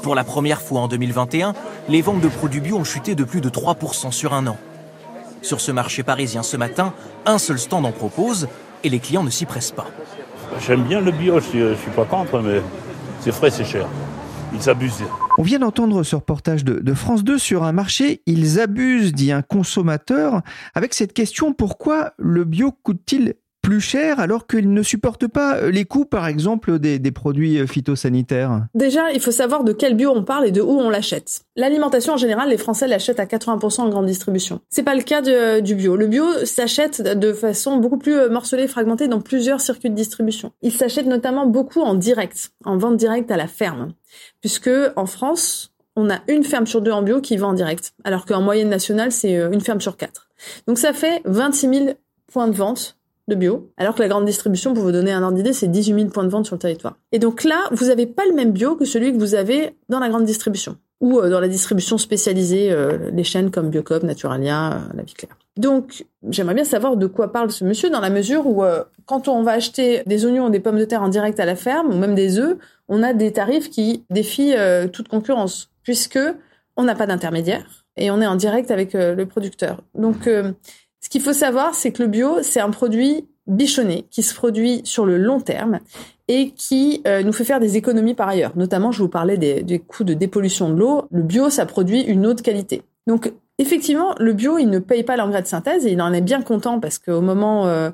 Pour 0.02 0.14
la 0.14 0.24
première 0.24 0.62
fois 0.62 0.80
en 0.80 0.88
2021, 0.88 1.52
les 1.88 2.00
ventes 2.00 2.22
de 2.22 2.28
produits 2.28 2.60
bio 2.60 2.76
ont 2.76 2.84
chuté 2.84 3.14
de 3.14 3.24
plus 3.24 3.40
de 3.40 3.50
3% 3.50 4.10
sur 4.10 4.32
un 4.32 4.46
an. 4.46 4.56
Sur 5.42 5.60
ce 5.60 5.70
marché 5.70 6.02
parisien 6.02 6.42
ce 6.42 6.56
matin, 6.56 6.94
un 7.26 7.38
seul 7.38 7.58
stand 7.58 7.84
en 7.84 7.92
propose 7.92 8.48
et 8.82 8.88
les 8.88 8.98
clients 8.98 9.24
ne 9.24 9.30
s'y 9.30 9.44
pressent 9.44 9.72
pas. 9.72 9.86
J'aime 10.66 10.84
bien 10.84 11.00
le 11.00 11.10
bio, 11.10 11.38
je 11.40 11.44
suis, 11.44 11.76
suis 11.76 11.90
pas 11.94 12.04
contre, 12.04 12.40
mais 12.40 12.60
c'est 13.20 13.32
frais, 13.32 13.50
c'est 13.50 13.64
cher 13.64 13.86
ils 14.54 14.68
abusent. 14.70 15.04
On 15.38 15.42
vient 15.42 15.58
d'entendre 15.58 16.02
ce 16.02 16.16
reportage 16.16 16.64
de, 16.64 16.94
France 16.94 17.24
2 17.24 17.38
sur 17.38 17.64
un 17.64 17.72
marché. 17.72 18.22
Ils 18.26 18.60
abusent, 18.60 19.12
dit 19.12 19.32
un 19.32 19.42
consommateur, 19.42 20.42
avec 20.74 20.94
cette 20.94 21.12
question 21.12 21.52
pourquoi 21.52 22.12
le 22.18 22.44
bio 22.44 22.72
coûte-t-il 22.72 23.34
plus 23.68 23.80
cher 23.82 24.18
alors 24.18 24.46
qu'ils 24.46 24.72
ne 24.72 24.82
supportent 24.82 25.26
pas 25.26 25.68
les 25.68 25.84
coûts, 25.84 26.06
par 26.06 26.26
exemple, 26.26 26.78
des, 26.78 27.10
produits 27.10 27.66
phytosanitaires? 27.66 28.66
Déjà, 28.74 29.12
il 29.12 29.20
faut 29.20 29.30
savoir 29.30 29.62
de 29.62 29.74
quel 29.74 29.94
bio 29.94 30.10
on 30.10 30.24
parle 30.24 30.46
et 30.46 30.52
de 30.52 30.62
où 30.62 30.70
on 30.70 30.88
l'achète. 30.88 31.42
L'alimentation, 31.54 32.14
en 32.14 32.16
général, 32.16 32.48
les 32.48 32.56
Français 32.56 32.88
l'achètent 32.88 33.20
à 33.20 33.26
80% 33.26 33.82
en 33.82 33.88
grande 33.90 34.06
distribution. 34.06 34.60
C'est 34.70 34.84
pas 34.84 34.94
le 34.94 35.02
cas 35.02 35.20
du 35.60 35.74
bio. 35.74 35.96
Le 35.96 36.06
bio 36.06 36.24
s'achète 36.46 37.02
de 37.02 37.34
façon 37.34 37.76
beaucoup 37.76 37.98
plus 37.98 38.16
euh, 38.16 38.30
morcelée, 38.30 38.68
fragmentée 38.68 39.06
dans 39.06 39.20
plusieurs 39.20 39.60
circuits 39.60 39.90
de 39.90 39.94
distribution. 39.94 40.50
Il 40.62 40.72
s'achète 40.72 41.04
notamment 41.04 41.46
beaucoup 41.46 41.82
en 41.82 41.94
direct, 41.94 42.52
en 42.64 42.78
vente 42.78 42.96
directe 42.96 43.30
à 43.30 43.36
la 43.36 43.48
ferme. 43.48 43.92
Puisque, 44.40 44.70
en 44.96 45.04
France, 45.04 45.74
on 45.94 46.08
a 46.08 46.20
une 46.28 46.42
ferme 46.42 46.66
sur 46.66 46.80
deux 46.80 46.92
en 46.92 47.02
bio 47.02 47.20
qui 47.20 47.36
vend 47.36 47.50
en 47.50 47.52
direct, 47.52 47.92
alors 48.02 48.24
qu'en 48.24 48.40
moyenne 48.40 48.70
nationale, 48.70 49.12
c'est 49.12 49.36
euh, 49.36 49.50
une 49.52 49.60
ferme 49.60 49.82
sur 49.82 49.98
quatre. 49.98 50.30
Donc 50.66 50.78
ça 50.78 50.94
fait 50.94 51.20
26 51.26 51.68
000 51.68 51.90
points 52.32 52.48
de 52.48 52.54
vente 52.54 52.97
de 53.28 53.34
bio, 53.34 53.70
alors 53.76 53.94
que 53.94 54.02
la 54.02 54.08
grande 54.08 54.24
distribution, 54.24 54.74
pour 54.74 54.82
vous 54.82 54.92
donner 54.92 55.12
un 55.12 55.22
ordre 55.22 55.36
d'idée, 55.36 55.52
c'est 55.52 55.68
18 55.68 55.94
000 55.94 56.06
points 56.08 56.24
de 56.24 56.30
vente 56.30 56.46
sur 56.46 56.56
le 56.56 56.60
territoire. 56.60 56.96
Et 57.12 57.18
donc 57.18 57.44
là, 57.44 57.68
vous 57.70 57.86
n'avez 57.86 58.06
pas 58.06 58.24
le 58.26 58.34
même 58.34 58.52
bio 58.52 58.74
que 58.74 58.84
celui 58.84 59.12
que 59.12 59.18
vous 59.18 59.34
avez 59.34 59.76
dans 59.88 60.00
la 60.00 60.08
grande 60.08 60.24
distribution 60.24 60.76
ou 61.00 61.18
euh, 61.18 61.30
dans 61.30 61.40
la 61.40 61.48
distribution 61.48 61.98
spécialisée, 61.98 62.70
euh, 62.72 63.10
les 63.12 63.24
chaînes 63.24 63.50
comme 63.50 63.70
Biocop, 63.70 64.02
Naturalia, 64.02 64.72
euh, 64.72 64.78
La 64.94 65.02
Vie 65.02 65.14
Claire. 65.14 65.36
Donc, 65.56 66.04
j'aimerais 66.28 66.54
bien 66.54 66.64
savoir 66.64 66.96
de 66.96 67.06
quoi 67.06 67.32
parle 67.32 67.50
ce 67.50 67.64
monsieur 67.64 67.90
dans 67.90 68.00
la 68.00 68.10
mesure 68.10 68.46
où, 68.46 68.62
quand 69.06 69.26
on 69.26 69.42
va 69.42 69.52
acheter 69.52 70.02
des 70.06 70.24
oignons 70.24 70.46
ou 70.46 70.50
des 70.50 70.60
pommes 70.60 70.78
de 70.78 70.84
terre 70.84 71.02
en 71.02 71.08
direct 71.08 71.40
à 71.40 71.44
la 71.44 71.56
ferme, 71.56 71.92
ou 71.92 71.98
même 71.98 72.14
des 72.14 72.38
œufs, 72.38 72.56
on 72.86 73.02
a 73.02 73.12
des 73.12 73.32
tarifs 73.32 73.68
qui 73.68 74.04
défient 74.08 74.54
toute 74.92 75.08
concurrence, 75.08 75.72
puisque 75.82 76.20
on 76.76 76.84
n'a 76.84 76.94
pas 76.94 77.06
d'intermédiaire 77.06 77.84
et 77.96 78.12
on 78.12 78.20
est 78.20 78.26
en 78.28 78.36
direct 78.36 78.70
avec 78.70 78.92
le 78.92 79.24
producteur. 79.24 79.82
Donc, 79.96 80.28
ce 81.08 81.10
qu'il 81.10 81.22
faut 81.22 81.32
savoir, 81.32 81.74
c'est 81.74 81.90
que 81.90 82.02
le 82.02 82.08
bio, 82.10 82.42
c'est 82.42 82.60
un 82.60 82.68
produit 82.68 83.24
bichonné 83.46 84.04
qui 84.10 84.22
se 84.22 84.34
produit 84.34 84.82
sur 84.84 85.06
le 85.06 85.16
long 85.16 85.40
terme 85.40 85.78
et 86.28 86.50
qui 86.50 87.00
euh, 87.06 87.22
nous 87.22 87.32
fait 87.32 87.44
faire 87.44 87.60
des 87.60 87.78
économies 87.78 88.12
par 88.12 88.28
ailleurs. 88.28 88.52
Notamment, 88.56 88.92
je 88.92 89.02
vous 89.02 89.08
parlais 89.08 89.38
des, 89.38 89.62
des 89.62 89.78
coûts 89.78 90.04
de 90.04 90.12
dépollution 90.12 90.68
de 90.68 90.78
l'eau. 90.78 91.06
Le 91.10 91.22
bio, 91.22 91.48
ça 91.48 91.64
produit 91.64 92.02
une 92.02 92.26
eau 92.26 92.34
de 92.34 92.42
qualité. 92.42 92.82
Donc, 93.06 93.32
effectivement, 93.56 94.14
le 94.18 94.34
bio, 94.34 94.58
il 94.58 94.68
ne 94.68 94.80
paye 94.80 95.02
pas 95.02 95.16
l'engrais 95.16 95.40
de 95.40 95.46
synthèse 95.46 95.86
et 95.86 95.92
il 95.92 96.02
en 96.02 96.12
est 96.12 96.20
bien 96.20 96.42
content 96.42 96.78
parce 96.78 96.98
qu'au 96.98 97.22
moment 97.22 97.66
euh, 97.68 97.88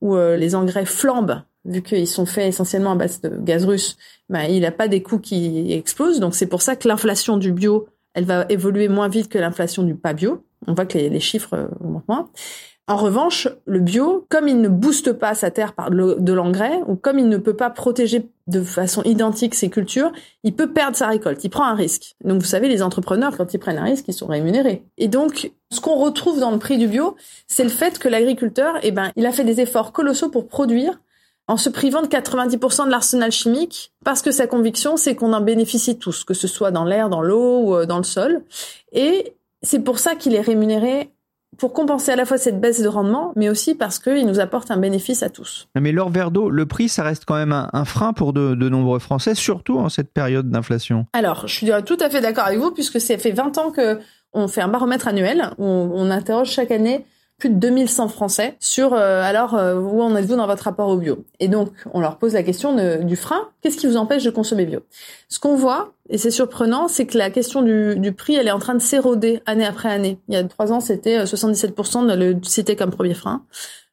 où 0.00 0.14
euh, 0.14 0.36
les 0.36 0.54
engrais 0.54 0.84
flambent, 0.84 1.42
vu 1.64 1.82
qu'ils 1.82 2.06
sont 2.06 2.24
faits 2.24 2.46
essentiellement 2.46 2.92
à 2.92 2.94
base 2.94 3.20
de 3.20 3.30
gaz 3.30 3.64
russe, 3.64 3.96
ben, 4.28 4.42
il 4.44 4.60
n'a 4.60 4.70
pas 4.70 4.86
des 4.86 5.02
coûts 5.02 5.18
qui 5.18 5.72
explosent. 5.72 6.20
Donc 6.20 6.36
c'est 6.36 6.46
pour 6.46 6.62
ça 6.62 6.76
que 6.76 6.86
l'inflation 6.86 7.36
du 7.36 7.50
bio, 7.50 7.88
elle 8.14 8.26
va 8.26 8.46
évoluer 8.48 8.86
moins 8.86 9.08
vite 9.08 9.28
que 9.28 9.38
l'inflation 9.38 9.82
du 9.82 9.96
pas 9.96 10.12
bio. 10.12 10.44
On 10.66 10.74
voit 10.74 10.86
que 10.86 10.98
les, 10.98 11.20
chiffres 11.20 11.68
vont 11.80 12.02
moins. 12.08 12.30
En 12.86 12.96
revanche, 12.96 13.46
le 13.66 13.78
bio, 13.78 14.26
comme 14.28 14.48
il 14.48 14.60
ne 14.60 14.68
booste 14.68 15.12
pas 15.12 15.34
sa 15.34 15.52
terre 15.52 15.74
par 15.74 15.90
de 15.90 16.32
l'engrais, 16.32 16.80
ou 16.88 16.96
comme 16.96 17.20
il 17.20 17.28
ne 17.28 17.36
peut 17.36 17.54
pas 17.54 17.70
protéger 17.70 18.28
de 18.48 18.62
façon 18.62 19.02
identique 19.04 19.54
ses 19.54 19.70
cultures, 19.70 20.10
il 20.42 20.56
peut 20.56 20.72
perdre 20.72 20.96
sa 20.96 21.06
récolte. 21.06 21.44
Il 21.44 21.50
prend 21.50 21.64
un 21.64 21.76
risque. 21.76 22.16
Donc, 22.24 22.40
vous 22.40 22.48
savez, 22.48 22.68
les 22.68 22.82
entrepreneurs, 22.82 23.36
quand 23.36 23.54
ils 23.54 23.58
prennent 23.58 23.78
un 23.78 23.84
risque, 23.84 24.06
ils 24.08 24.12
sont 24.12 24.26
rémunérés. 24.26 24.84
Et 24.98 25.06
donc, 25.06 25.52
ce 25.70 25.80
qu'on 25.80 25.94
retrouve 25.94 26.40
dans 26.40 26.50
le 26.50 26.58
prix 26.58 26.78
du 26.78 26.88
bio, 26.88 27.14
c'est 27.46 27.62
le 27.62 27.70
fait 27.70 28.00
que 28.00 28.08
l'agriculteur, 28.08 28.74
eh 28.82 28.90
ben, 28.90 29.12
il 29.14 29.24
a 29.24 29.30
fait 29.30 29.44
des 29.44 29.60
efforts 29.60 29.92
colossaux 29.92 30.28
pour 30.28 30.48
produire 30.48 30.98
en 31.46 31.56
se 31.56 31.68
privant 31.68 32.02
de 32.02 32.06
90% 32.06 32.86
de 32.86 32.90
l'arsenal 32.90 33.32
chimique, 33.32 33.92
parce 34.04 34.22
que 34.22 34.30
sa 34.30 34.46
conviction, 34.46 34.96
c'est 34.96 35.16
qu'on 35.16 35.32
en 35.32 35.40
bénéficie 35.40 35.98
tous, 35.98 36.22
que 36.22 36.34
ce 36.34 36.46
soit 36.46 36.70
dans 36.70 36.84
l'air, 36.84 37.08
dans 37.08 37.22
l'eau 37.22 37.60
ou 37.60 37.74
euh, 37.74 37.86
dans 37.86 37.98
le 37.98 38.04
sol. 38.04 38.44
Et 38.92 39.34
c'est 39.62 39.80
pour 39.80 39.98
ça 39.98 40.14
qu'il 40.14 40.34
est 40.34 40.40
rémunéré 40.40 41.10
pour 41.58 41.72
compenser 41.72 42.12
à 42.12 42.16
la 42.16 42.24
fois 42.24 42.38
cette 42.38 42.60
baisse 42.60 42.80
de 42.80 42.88
rendement, 42.88 43.32
mais 43.36 43.48
aussi 43.48 43.74
parce 43.74 43.98
qu'il 43.98 44.26
nous 44.26 44.40
apporte 44.40 44.70
un 44.70 44.76
bénéfice 44.76 45.22
à 45.22 45.30
tous. 45.30 45.68
Mais 45.78 45.92
l'or 45.92 46.10
Verdo, 46.10 46.48
le 46.48 46.64
prix, 46.66 46.88
ça 46.88 47.02
reste 47.02 47.24
quand 47.24 47.34
même 47.34 47.52
un, 47.52 47.84
frein 47.84 48.12
pour 48.12 48.32
de, 48.32 48.54
nombreux 48.68 48.98
Français, 48.98 49.34
surtout 49.34 49.78
en 49.78 49.88
cette 49.88 50.12
période 50.12 50.48
d'inflation. 50.48 51.06
Alors, 51.12 51.48
je 51.48 51.54
suis 51.54 51.70
tout 51.84 51.98
à 52.00 52.08
fait 52.08 52.20
d'accord 52.20 52.46
avec 52.46 52.58
vous, 52.58 52.70
puisque 52.70 53.00
ça 53.00 53.18
fait 53.18 53.32
20 53.32 53.58
ans 53.58 53.70
que 53.72 53.98
on 54.32 54.46
fait 54.46 54.60
un 54.60 54.68
baromètre 54.68 55.08
annuel, 55.08 55.50
où 55.58 55.64
on 55.64 56.10
interroge 56.10 56.50
chaque 56.50 56.70
année 56.70 57.04
plus 57.40 57.50
de 57.50 57.56
2100 57.56 58.08
Français 58.08 58.56
sur 58.60 58.94
euh, 58.94 59.22
alors 59.22 59.54
euh, 59.54 59.74
où 59.74 60.00
en 60.00 60.14
êtes-vous 60.14 60.36
dans 60.36 60.46
votre 60.46 60.62
rapport 60.62 60.88
au 60.88 60.96
bio? 60.96 61.24
Et 61.40 61.48
donc 61.48 61.70
on 61.92 62.00
leur 62.00 62.18
pose 62.18 62.34
la 62.34 62.44
question 62.44 62.76
du 63.02 63.16
frein, 63.16 63.48
qu'est-ce 63.60 63.76
qui 63.76 63.88
vous 63.88 63.96
empêche 63.96 64.22
de 64.22 64.30
consommer 64.30 64.66
bio? 64.66 64.80
Ce 65.28 65.40
qu'on 65.40 65.56
voit, 65.56 65.92
et 66.08 66.18
c'est 66.18 66.30
surprenant, 66.30 66.86
c'est 66.86 67.06
que 67.06 67.18
la 67.18 67.30
question 67.30 67.62
du, 67.62 68.12
prix, 68.12 68.36
elle 68.36 68.46
est 68.46 68.52
en 68.52 68.58
train 68.58 68.74
de 68.74 68.80
s'éroder 68.80 69.42
année 69.46 69.66
après 69.66 69.88
année. 69.88 70.18
Il 70.28 70.34
y 70.34 70.36
a 70.36 70.44
trois 70.44 70.72
ans, 70.72 70.80
c'était 70.80 71.24
77% 71.24 72.06
de 72.06 72.14
le 72.14 72.36
citer 72.42 72.76
comme 72.76 72.90
premier 72.90 73.14
frein. 73.14 73.42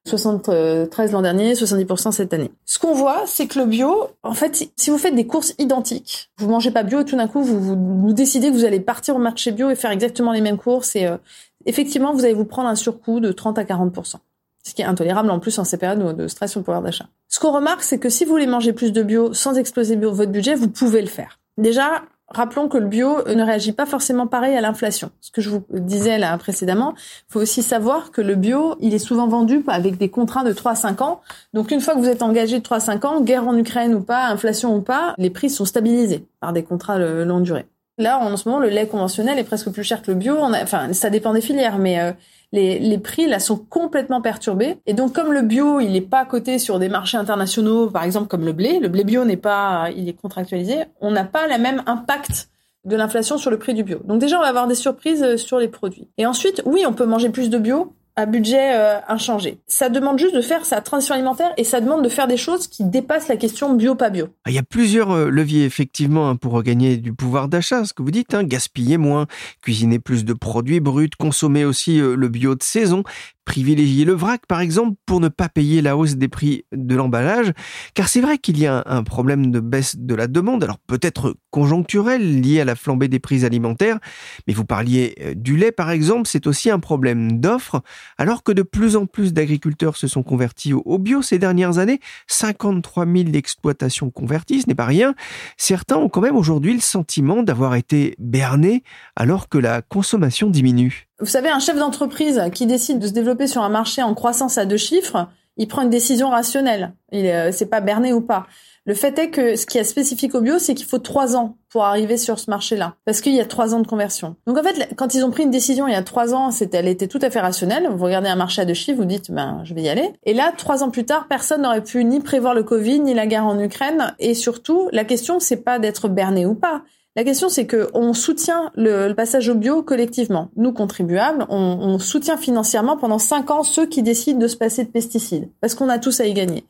73% 0.07 1.11
l'an 1.11 1.21
dernier, 1.21 1.53
70% 1.53 2.11
cette 2.11 2.33
année. 2.33 2.51
Ce 2.65 2.79
qu'on 2.79 2.93
voit, 2.93 3.23
c'est 3.25 3.47
que 3.47 3.59
le 3.59 3.65
bio, 3.65 4.07
en 4.23 4.33
fait, 4.33 4.69
si 4.75 4.89
vous 4.89 4.97
faites 4.97 5.15
des 5.15 5.27
courses 5.27 5.53
identiques, 5.59 6.29
vous 6.37 6.49
mangez 6.49 6.71
pas 6.71 6.83
bio 6.83 7.01
et 7.01 7.05
tout 7.05 7.17
d'un 7.17 7.27
coup, 7.27 7.43
vous, 7.43 7.75
vous, 7.75 8.13
décidez 8.13 8.49
que 8.49 8.53
vous 8.53 8.65
allez 8.65 8.79
partir 8.79 9.15
au 9.15 9.19
marché 9.19 9.51
bio 9.51 9.69
et 9.69 9.75
faire 9.75 9.91
exactement 9.91 10.31
les 10.31 10.41
mêmes 10.41 10.57
courses 10.57 10.95
et 10.95 11.05
euh, 11.05 11.17
effectivement, 11.67 12.13
vous 12.13 12.25
allez 12.25 12.33
vous 12.33 12.45
prendre 12.45 12.69
un 12.69 12.75
surcoût 12.75 13.19
de 13.19 13.31
30 13.31 13.59
à 13.59 13.63
40%. 13.63 14.15
Ce 14.63 14.73
qui 14.73 14.81
est 14.81 14.85
intolérable 14.85 15.29
en 15.29 15.39
plus 15.39 15.59
en 15.59 15.63
ces 15.63 15.77
périodes 15.77 16.17
de 16.17 16.27
stress 16.27 16.51
sur 16.51 16.59
le 16.59 16.65
pouvoir 16.65 16.81
d'achat. 16.81 17.05
Ce 17.29 17.39
qu'on 17.39 17.51
remarque, 17.51 17.83
c'est 17.83 17.99
que 17.99 18.09
si 18.09 18.25
vous 18.25 18.31
voulez 18.31 18.47
manger 18.47 18.73
plus 18.73 18.91
de 18.91 19.03
bio 19.03 19.33
sans 19.33 19.57
exploser 19.57 19.95
votre 19.95 20.31
budget, 20.31 20.55
vous 20.55 20.67
pouvez 20.67 21.01
le 21.01 21.07
faire. 21.07 21.39
Déjà, 21.57 22.03
rappelons 22.27 22.67
que 22.67 22.77
le 22.77 22.87
bio 22.87 23.23
ne 23.27 23.43
réagit 23.43 23.71
pas 23.71 23.85
forcément 23.85 24.27
pareil 24.27 24.55
à 24.55 24.61
l'inflation. 24.61 25.11
Ce 25.21 25.31
que 25.31 25.41
je 25.41 25.49
vous 25.49 25.63
disais 25.71 26.17
là 26.17 26.37
précédemment, 26.37 26.95
faut 27.29 27.39
aussi 27.39 27.63
savoir 27.63 28.11
que 28.11 28.21
le 28.21 28.35
bio, 28.35 28.75
il 28.79 28.93
est 28.93 28.99
souvent 28.99 29.27
vendu 29.27 29.63
avec 29.67 29.97
des 29.97 30.09
contrats 30.09 30.43
de 30.43 30.51
3 30.51 30.71
à 30.71 30.75
5 30.75 31.01
ans. 31.01 31.21
Donc 31.53 31.71
une 31.71 31.79
fois 31.79 31.95
que 31.95 31.99
vous 31.99 32.09
êtes 32.09 32.21
engagé 32.21 32.59
de 32.59 32.63
3 32.63 32.77
à 32.77 32.79
5 32.81 33.05
ans, 33.05 33.21
guerre 33.21 33.47
en 33.47 33.57
Ukraine 33.57 33.95
ou 33.95 34.01
pas, 34.01 34.27
inflation 34.27 34.75
ou 34.75 34.81
pas, 34.81 35.13
les 35.17 35.29
prix 35.29 35.49
sont 35.49 35.65
stabilisés 35.65 36.27
par 36.39 36.53
des 36.53 36.63
contrats 36.63 36.99
de 36.99 37.23
longue 37.23 37.43
durée. 37.43 37.65
Là, 37.99 38.19
en 38.19 38.37
ce 38.37 38.47
moment, 38.47 38.59
le 38.59 38.69
lait 38.69 38.87
conventionnel 38.87 39.39
est 39.39 39.43
presque 39.43 39.71
plus 39.71 39.83
cher 39.83 40.01
que 40.01 40.11
le 40.11 40.17
bio. 40.17 40.37
Enfin, 40.39 40.93
ça 40.93 41.09
dépend 41.09 41.33
des 41.33 41.41
filières, 41.41 41.79
mais 41.79 41.99
euh, 41.99 42.11
les, 42.51 42.77
les, 42.77 42.97
prix 42.99 43.25
là 43.25 43.39
sont 43.39 43.57
complètement 43.57 44.21
perturbés. 44.21 44.77
Et 44.85 44.93
donc, 44.93 45.13
comme 45.13 45.33
le 45.33 45.41
bio, 45.41 45.79
il 45.79 45.91
n'est 45.93 46.01
pas 46.01 46.23
coté 46.25 46.59
sur 46.59 46.77
des 46.77 46.89
marchés 46.89 47.17
internationaux, 47.17 47.89
par 47.89 48.03
exemple 48.03 48.27
comme 48.27 48.45
le 48.45 48.53
blé, 48.53 48.79
le 48.79 48.87
blé 48.87 49.03
bio 49.03 49.25
n'est 49.25 49.35
pas, 49.35 49.89
il 49.95 50.07
est 50.07 50.13
contractualisé. 50.13 50.85
On 51.01 51.09
n'a 51.09 51.23
pas 51.23 51.47
le 51.47 51.57
même 51.61 51.81
impact 51.87 52.49
de 52.85 52.95
l'inflation 52.95 53.37
sur 53.37 53.51
le 53.51 53.57
prix 53.57 53.73
du 53.73 53.83
bio. 53.83 53.99
Donc 54.05 54.19
déjà, 54.19 54.37
on 54.37 54.41
va 54.41 54.47
avoir 54.47 54.67
des 54.67 54.75
surprises 54.75 55.23
euh, 55.23 55.37
sur 55.37 55.57
les 55.57 55.67
produits. 55.67 56.07
Et 56.17 56.25
ensuite, 56.25 56.61
oui, 56.65 56.85
on 56.87 56.93
peut 56.93 57.05
manger 57.05 57.29
plus 57.29 57.49
de 57.49 57.57
bio, 57.57 57.93
à 58.17 58.25
budget 58.25 58.75
euh, 58.75 58.99
inchangé. 59.07 59.59
Ça 59.67 59.89
demande 59.89 60.17
juste 60.17 60.35
de 60.35 60.41
faire 60.41 60.65
sa 60.65 60.81
transition 60.81 61.13
alimentaire 61.13 61.51
et 61.55 61.63
ça 61.63 61.79
demande 61.79 62.03
de 62.03 62.09
faire 62.09 62.27
des 62.27 62.35
choses 62.35 62.67
qui 62.67 62.83
dépassent 62.83 63.27
la 63.27 63.37
question 63.37 63.75
bio 63.75 63.93
pas 63.93 64.09
bio. 64.09 64.27
Il 64.47 64.53
y 64.53 64.57
a 64.57 64.63
plusieurs 64.63 65.11
euh, 65.11 65.29
leviers 65.29 65.65
effectivement 65.65 66.27
hein, 66.27 66.35
pour 66.35 66.61
gagner 66.63 66.97
du 66.97 67.13
pouvoir 67.13 67.47
d'achat, 67.47 67.85
ce 67.85 67.93
que 67.93 68.01
vous 68.01 68.11
dites, 68.11 68.33
hein, 68.33 68.43
gaspiller 68.43 68.97
moins, 68.97 69.27
cuisiner 69.61 69.99
plus 69.99 70.25
de 70.25 70.33
produits 70.33 70.79
bruts, 70.79 71.11
consommer 71.17 71.63
aussi 71.63 72.01
euh, 72.01 72.15
le 72.15 72.27
bio 72.27 72.55
de 72.55 72.63
saison, 72.63 73.03
privilégier 73.47 74.03
le 74.03 74.11
vrac, 74.11 74.41
par 74.45 74.59
exemple, 74.59 74.97
pour 75.05 75.21
ne 75.21 75.29
pas 75.29 75.47
payer 75.47 75.81
la 75.81 75.95
hausse 75.95 76.17
des 76.17 76.27
prix 76.27 76.65
de 76.73 76.95
l'emballage, 76.95 77.53
car 77.93 78.09
c'est 78.09 78.19
vrai 78.19 78.37
qu'il 78.37 78.59
y 78.59 78.67
a 78.67 78.83
un 78.85 79.03
problème 79.03 79.51
de 79.51 79.61
baisse 79.61 79.95
de 79.97 80.13
la 80.15 80.27
demande, 80.27 80.65
alors 80.65 80.79
peut-être 80.79 81.37
conjoncturel, 81.49 82.41
lié 82.41 82.59
à 82.59 82.65
la 82.65 82.75
flambée 82.75 83.07
des 83.07 83.19
prix 83.19 83.45
alimentaires, 83.45 83.99
mais 84.47 84.53
vous 84.53 84.65
parliez 84.65 85.15
euh, 85.21 85.33
du 85.33 85.55
lait, 85.55 85.71
par 85.71 85.91
exemple, 85.91 86.27
c'est 86.27 86.45
aussi 86.45 86.69
un 86.69 86.79
problème 86.79 87.39
d'offre, 87.39 87.81
alors 88.17 88.43
que 88.43 88.51
de 88.51 88.63
plus 88.63 88.97
en 88.97 89.05
plus 89.05 89.31
d'agriculteurs 89.31 89.95
se 89.95 90.07
sont 90.07 90.23
convertis 90.23 90.73
au 90.73 90.97
bio 90.99 91.21
ces 91.21 91.39
dernières 91.39 91.77
années, 91.77 92.01
53 92.27 93.05
000 93.05 93.29
exploitations 93.33 94.11
converties, 94.11 94.63
ce 94.63 94.67
n'est 94.67 94.75
pas 94.75 94.85
rien, 94.85 95.15
certains 95.55 95.95
ont 95.95 96.09
quand 96.09 96.21
même 96.21 96.35
aujourd'hui 96.35 96.73
le 96.73 96.81
sentiment 96.81 97.43
d'avoir 97.43 97.75
été 97.75 98.13
bernés 98.19 98.83
alors 99.15 99.47
que 99.47 99.57
la 99.57 99.81
consommation 99.81 100.49
diminue. 100.49 101.06
Vous 101.19 101.25
savez, 101.25 101.49
un 101.49 101.59
chef 101.59 101.77
d'entreprise 101.77 102.41
qui 102.53 102.67
décide 102.67 102.99
de 102.99 103.07
se 103.07 103.11
développer 103.11 103.47
sur 103.47 103.63
un 103.63 103.69
marché 103.69 104.03
en 104.03 104.13
croissance 104.13 104.57
à 104.57 104.65
deux 104.65 104.77
chiffres, 104.77 105.27
il 105.57 105.67
prend 105.67 105.81
une 105.81 105.89
décision 105.89 106.29
rationnelle. 106.29 106.93
Il 107.11 107.25
euh, 107.25 107.51
c'est 107.51 107.65
pas 107.65 107.81
berné 107.81 108.13
ou 108.13 108.21
pas. 108.21 108.45
Le 108.85 108.93
fait 108.93 109.19
est 109.19 109.29
que 109.31 109.55
ce 109.57 109.65
qui 109.65 109.77
est 109.79 109.83
spécifique 109.83 110.33
au 110.33 110.41
bio, 110.41 110.59
c'est 110.59 110.73
qu'il 110.73 110.85
faut 110.85 110.99
trois 110.99 111.35
ans 111.35 111.57
pour 111.69 111.83
arriver 111.83 112.15
sur 112.15 112.39
ce 112.39 112.49
marché-là, 112.49 112.95
parce 113.03 113.19
qu'il 113.19 113.33
y 113.33 113.41
a 113.41 113.45
trois 113.45 113.75
ans 113.75 113.81
de 113.81 113.87
conversion. 113.87 114.37
Donc 114.45 114.57
en 114.57 114.63
fait, 114.63 114.93
quand 114.95 115.13
ils 115.13 115.25
ont 115.25 115.31
pris 115.31 115.43
une 115.43 115.51
décision 115.51 115.87
il 115.87 115.91
y 115.91 115.95
a 115.95 116.03
trois 116.03 116.33
ans, 116.33 116.51
c'était, 116.51 116.77
elle 116.77 116.87
était 116.87 117.07
tout 117.07 117.19
à 117.21 117.29
fait 117.29 117.41
rationnelle. 117.41 117.89
Vous 117.91 118.05
regardez 118.05 118.29
un 118.29 118.37
marché 118.37 118.61
à 118.61 118.65
deux 118.65 118.73
chiffres, 118.73 118.97
vous 118.97 119.05
dites, 119.05 119.29
ben 119.29 119.59
je 119.65 119.73
vais 119.73 119.81
y 119.81 119.89
aller. 119.89 120.13
Et 120.23 120.33
là, 120.33 120.53
trois 120.55 120.83
ans 120.83 120.89
plus 120.89 121.03
tard, 121.03 121.27
personne 121.27 121.63
n'aurait 121.63 121.83
pu 121.83 122.05
ni 122.05 122.21
prévoir 122.21 122.53
le 122.53 122.63
Covid, 122.63 123.01
ni 123.01 123.13
la 123.13 123.27
guerre 123.27 123.45
en 123.45 123.59
Ukraine. 123.59 124.13
Et 124.19 124.33
surtout, 124.35 124.87
la 124.93 125.03
question, 125.03 125.41
c'est 125.41 125.63
pas 125.65 125.79
d'être 125.79 126.07
berné 126.07 126.45
ou 126.45 126.55
pas. 126.55 126.83
La 127.17 127.23
question, 127.23 127.49
c'est 127.49 127.65
que 127.65 127.89
on 127.95 128.13
soutient 128.13 128.71
le, 128.75 129.11
passage 129.13 129.49
au 129.49 129.55
bio 129.55 129.81
collectivement. 129.81 130.51
Nous, 130.55 130.71
contribuables, 130.71 131.47
on, 131.49 131.57
on, 131.57 131.97
soutient 131.97 132.37
financièrement 132.37 132.95
pendant 132.95 133.17
cinq 133.17 133.49
ans 133.49 133.63
ceux 133.63 133.87
qui 133.87 134.03
décident 134.03 134.37
de 134.37 134.47
se 134.47 134.55
passer 134.55 134.83
de 134.83 134.89
pesticides, 134.89 135.49
parce 135.59 135.73
qu'on 135.73 135.89
a 135.89 135.97
tous 135.97 136.19
à 136.19 136.25
y 136.25 136.33
gagner. 136.35 136.63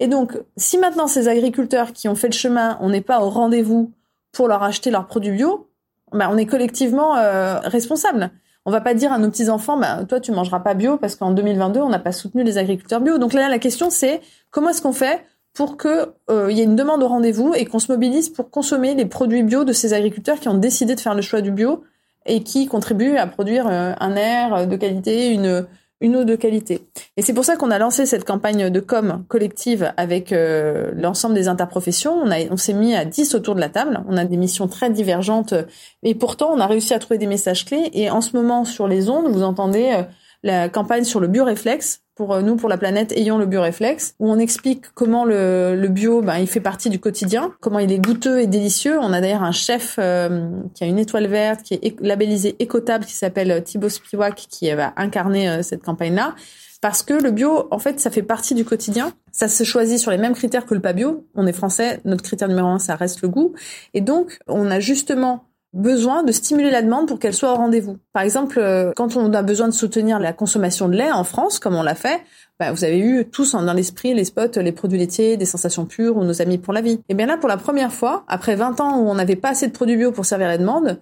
Et 0.00 0.08
donc, 0.08 0.32
si 0.56 0.78
maintenant 0.78 1.06
ces 1.08 1.28
agriculteurs 1.28 1.92
qui 1.92 2.08
ont 2.08 2.14
fait 2.14 2.28
le 2.28 2.32
chemin, 2.32 2.78
on 2.80 2.88
n'est 2.88 3.02
pas 3.02 3.20
au 3.20 3.28
rendez-vous 3.28 3.92
pour 4.32 4.48
leur 4.48 4.62
acheter 4.62 4.90
leurs 4.90 5.06
produits 5.06 5.32
bio, 5.32 5.68
ben 6.10 6.30
on 6.32 6.38
est 6.38 6.46
collectivement 6.46 7.18
euh, 7.18 7.58
responsable. 7.58 8.30
On 8.64 8.70
va 8.70 8.80
pas 8.80 8.94
dire 8.94 9.12
à 9.12 9.18
nos 9.18 9.28
petits 9.28 9.50
enfants, 9.50 9.76
bah, 9.76 10.06
toi 10.08 10.20
tu 10.20 10.32
mangeras 10.32 10.60
pas 10.60 10.72
bio 10.72 10.96
parce 10.96 11.16
qu'en 11.16 11.32
2022 11.32 11.80
on 11.80 11.90
n'a 11.90 11.98
pas 11.98 12.12
soutenu 12.12 12.44
les 12.44 12.56
agriculteurs 12.56 13.02
bio. 13.02 13.18
Donc 13.18 13.34
là 13.34 13.50
la 13.50 13.58
question 13.58 13.90
c'est 13.90 14.22
comment 14.50 14.70
est-ce 14.70 14.80
qu'on 14.80 14.94
fait 14.94 15.22
pour 15.54 15.76
que 15.76 16.12
euh, 16.30 16.50
il 16.50 16.56
y 16.56 16.60
ait 16.60 16.64
une 16.64 16.76
demande 16.76 17.02
au 17.02 17.08
rendez-vous 17.08 17.54
et 17.54 17.64
qu'on 17.66 17.78
se 17.78 17.92
mobilise 17.92 18.30
pour 18.30 18.50
consommer 18.50 18.94
les 18.94 19.06
produits 19.06 19.42
bio 19.42 19.64
de 19.64 19.72
ces 19.72 19.92
agriculteurs 19.92 20.40
qui 20.40 20.48
ont 20.48 20.58
décidé 20.58 20.94
de 20.94 21.00
faire 21.00 21.14
le 21.14 21.22
choix 21.22 21.40
du 21.40 21.50
bio 21.50 21.84
et 22.24 22.42
qui 22.42 22.66
contribuent 22.66 23.16
à 23.16 23.26
produire 23.26 23.66
euh, 23.66 23.92
un 23.98 24.16
air 24.16 24.66
de 24.66 24.76
qualité, 24.76 25.28
une 25.28 25.66
une 26.02 26.16
eau 26.16 26.24
de 26.24 26.34
qualité. 26.34 26.88
Et 27.16 27.22
c'est 27.22 27.32
pour 27.32 27.44
ça 27.44 27.56
qu'on 27.56 27.70
a 27.70 27.78
lancé 27.78 28.04
cette 28.06 28.24
campagne 28.24 28.68
de 28.68 28.80
com 28.80 29.24
collective 29.28 29.92
avec 29.96 30.32
euh, 30.32 30.90
l'ensemble 30.94 31.34
des 31.34 31.48
interprofessions. 31.48 32.12
On, 32.12 32.30
a, 32.30 32.40
on 32.50 32.56
s'est 32.56 32.72
mis 32.74 32.94
à 32.94 33.04
10 33.04 33.34
autour 33.36 33.54
de 33.54 33.60
la 33.60 33.68
table. 33.68 34.02
On 34.08 34.16
a 34.16 34.24
des 34.24 34.36
missions 34.36 34.66
très 34.66 34.90
divergentes, 34.90 35.54
et 36.02 36.14
pourtant 36.14 36.52
on 36.52 36.58
a 36.58 36.66
réussi 36.66 36.92
à 36.92 36.98
trouver 36.98 37.18
des 37.18 37.28
messages 37.28 37.64
clés. 37.64 37.88
Et 37.92 38.10
en 38.10 38.20
ce 38.20 38.36
moment, 38.36 38.64
sur 38.64 38.88
les 38.88 39.08
ondes, 39.08 39.32
vous 39.32 39.44
entendez 39.44 40.02
la 40.42 40.68
campagne 40.68 41.04
sur 41.04 41.20
le 41.20 41.28
bioréflexe, 41.28 42.00
pour 42.22 42.34
euh, 42.34 42.42
nous, 42.42 42.54
pour 42.54 42.68
la 42.68 42.78
planète, 42.78 43.10
ayons 43.16 43.36
le 43.36 43.46
bioréflexe, 43.46 44.14
où 44.20 44.30
on 44.30 44.38
explique 44.38 44.84
comment 44.94 45.24
le, 45.24 45.74
le 45.74 45.88
bio, 45.88 46.22
ben, 46.22 46.38
il 46.38 46.46
fait 46.46 46.60
partie 46.60 46.88
du 46.88 47.00
quotidien, 47.00 47.52
comment 47.58 47.80
il 47.80 47.90
est 47.90 47.98
goûteux 47.98 48.38
et 48.38 48.46
délicieux. 48.46 48.96
On 49.00 49.12
a 49.12 49.20
d'ailleurs 49.20 49.42
un 49.42 49.50
chef 49.50 49.96
euh, 49.98 50.48
qui 50.72 50.84
a 50.84 50.86
une 50.86 51.00
étoile 51.00 51.26
verte, 51.26 51.64
qui 51.64 51.74
est 51.74 52.00
labellisé 52.00 52.54
écotable, 52.60 53.06
qui 53.06 53.14
s'appelle 53.14 53.50
euh, 53.50 53.60
Thibaut 53.60 53.88
Spiwak, 53.88 54.36
qui 54.36 54.72
va 54.72 54.92
incarner 54.96 55.64
cette 55.64 55.82
campagne-là. 55.82 56.36
Parce 56.80 57.02
que 57.02 57.14
le 57.14 57.32
bio, 57.32 57.66
en 57.72 57.80
fait, 57.80 57.98
ça 57.98 58.10
fait 58.10 58.22
partie 58.22 58.54
du 58.54 58.64
quotidien. 58.64 59.12
Ça 59.32 59.48
se 59.48 59.64
choisit 59.64 59.98
sur 59.98 60.12
les 60.12 60.18
mêmes 60.18 60.34
critères 60.34 60.64
que 60.64 60.74
le 60.74 60.80
pas 60.80 60.92
bio. 60.92 61.26
On 61.34 61.48
est 61.48 61.52
français, 61.52 62.00
notre 62.04 62.22
critère 62.22 62.46
numéro 62.46 62.68
un, 62.68 62.78
ça 62.78 62.94
reste 62.94 63.22
le 63.22 63.28
goût. 63.28 63.52
Et 63.94 64.00
donc, 64.00 64.38
on 64.46 64.70
a 64.70 64.78
justement 64.78 65.44
besoin 65.72 66.22
de 66.22 66.32
stimuler 66.32 66.70
la 66.70 66.82
demande 66.82 67.08
pour 67.08 67.18
qu'elle 67.18 67.34
soit 67.34 67.52
au 67.52 67.56
rendez-vous. 67.56 67.98
Par 68.12 68.22
exemple, 68.22 68.58
euh, 68.58 68.92
quand 68.94 69.16
on 69.16 69.32
a 69.32 69.42
besoin 69.42 69.68
de 69.68 69.72
soutenir 69.72 70.18
la 70.18 70.32
consommation 70.32 70.88
de 70.88 70.96
lait 70.96 71.10
en 71.10 71.24
France, 71.24 71.58
comme 71.58 71.74
on 71.74 71.82
l'a 71.82 71.94
fait, 71.94 72.20
bah, 72.60 72.72
vous 72.72 72.84
avez 72.84 72.98
eu 72.98 73.24
tous 73.24 73.52
dans 73.52 73.72
l'esprit 73.72 74.14
les 74.14 74.24
spots, 74.24 74.60
les 74.60 74.72
produits 74.72 74.98
laitiers, 74.98 75.36
des 75.36 75.46
sensations 75.46 75.86
pures 75.86 76.16
ou 76.16 76.24
nos 76.24 76.42
amis 76.42 76.58
pour 76.58 76.72
la 76.72 76.82
vie. 76.82 77.00
Et 77.08 77.14
bien 77.14 77.26
là, 77.26 77.36
pour 77.38 77.48
la 77.48 77.56
première 77.56 77.92
fois, 77.92 78.24
après 78.28 78.54
20 78.54 78.80
ans 78.80 78.98
où 78.98 79.08
on 79.08 79.14
n'avait 79.14 79.36
pas 79.36 79.50
assez 79.50 79.66
de 79.66 79.72
produits 79.72 79.96
bio 79.96 80.12
pour 80.12 80.26
servir 80.26 80.48
la 80.48 80.58
demande, 80.58 81.00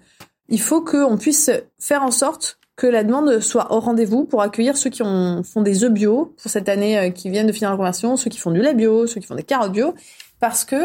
il 0.49 0.61
faut 0.61 0.81
qu'on 0.81 1.17
puisse 1.17 1.51
faire 1.79 2.03
en 2.03 2.11
sorte 2.11 2.59
que 2.77 2.87
la 2.87 3.05
demande 3.05 3.41
soit 3.41 3.73
au 3.75 3.81
rendez-vous 3.81 4.25
pour 4.25 4.41
accueillir 4.41 4.77
ceux 4.77 4.89
qui 4.89 5.03
ont, 5.03 5.43
font 5.43 5.61
des 5.61 5.85
œufs 5.85 5.93
bio 5.93 6.35
pour 6.41 6.51
cette 6.51 6.69
année 6.69 6.99
euh, 6.99 7.11
qui 7.11 7.29
viennent 7.29 7.47
de 7.47 7.53
finir 7.53 7.71
la 7.71 7.77
conversion, 7.77 8.17
ceux 8.17 8.31
qui 8.31 8.39
font 8.39 8.53
du 8.53 8.63
lait 8.63 8.73
bio, 8.73 9.07
ceux 9.07 9.21
qui 9.21 9.27
font 9.27 9.35
des 9.35 9.43
carottes 9.43 9.73
bio, 9.73 9.95
parce 10.41 10.65
que 10.65 10.77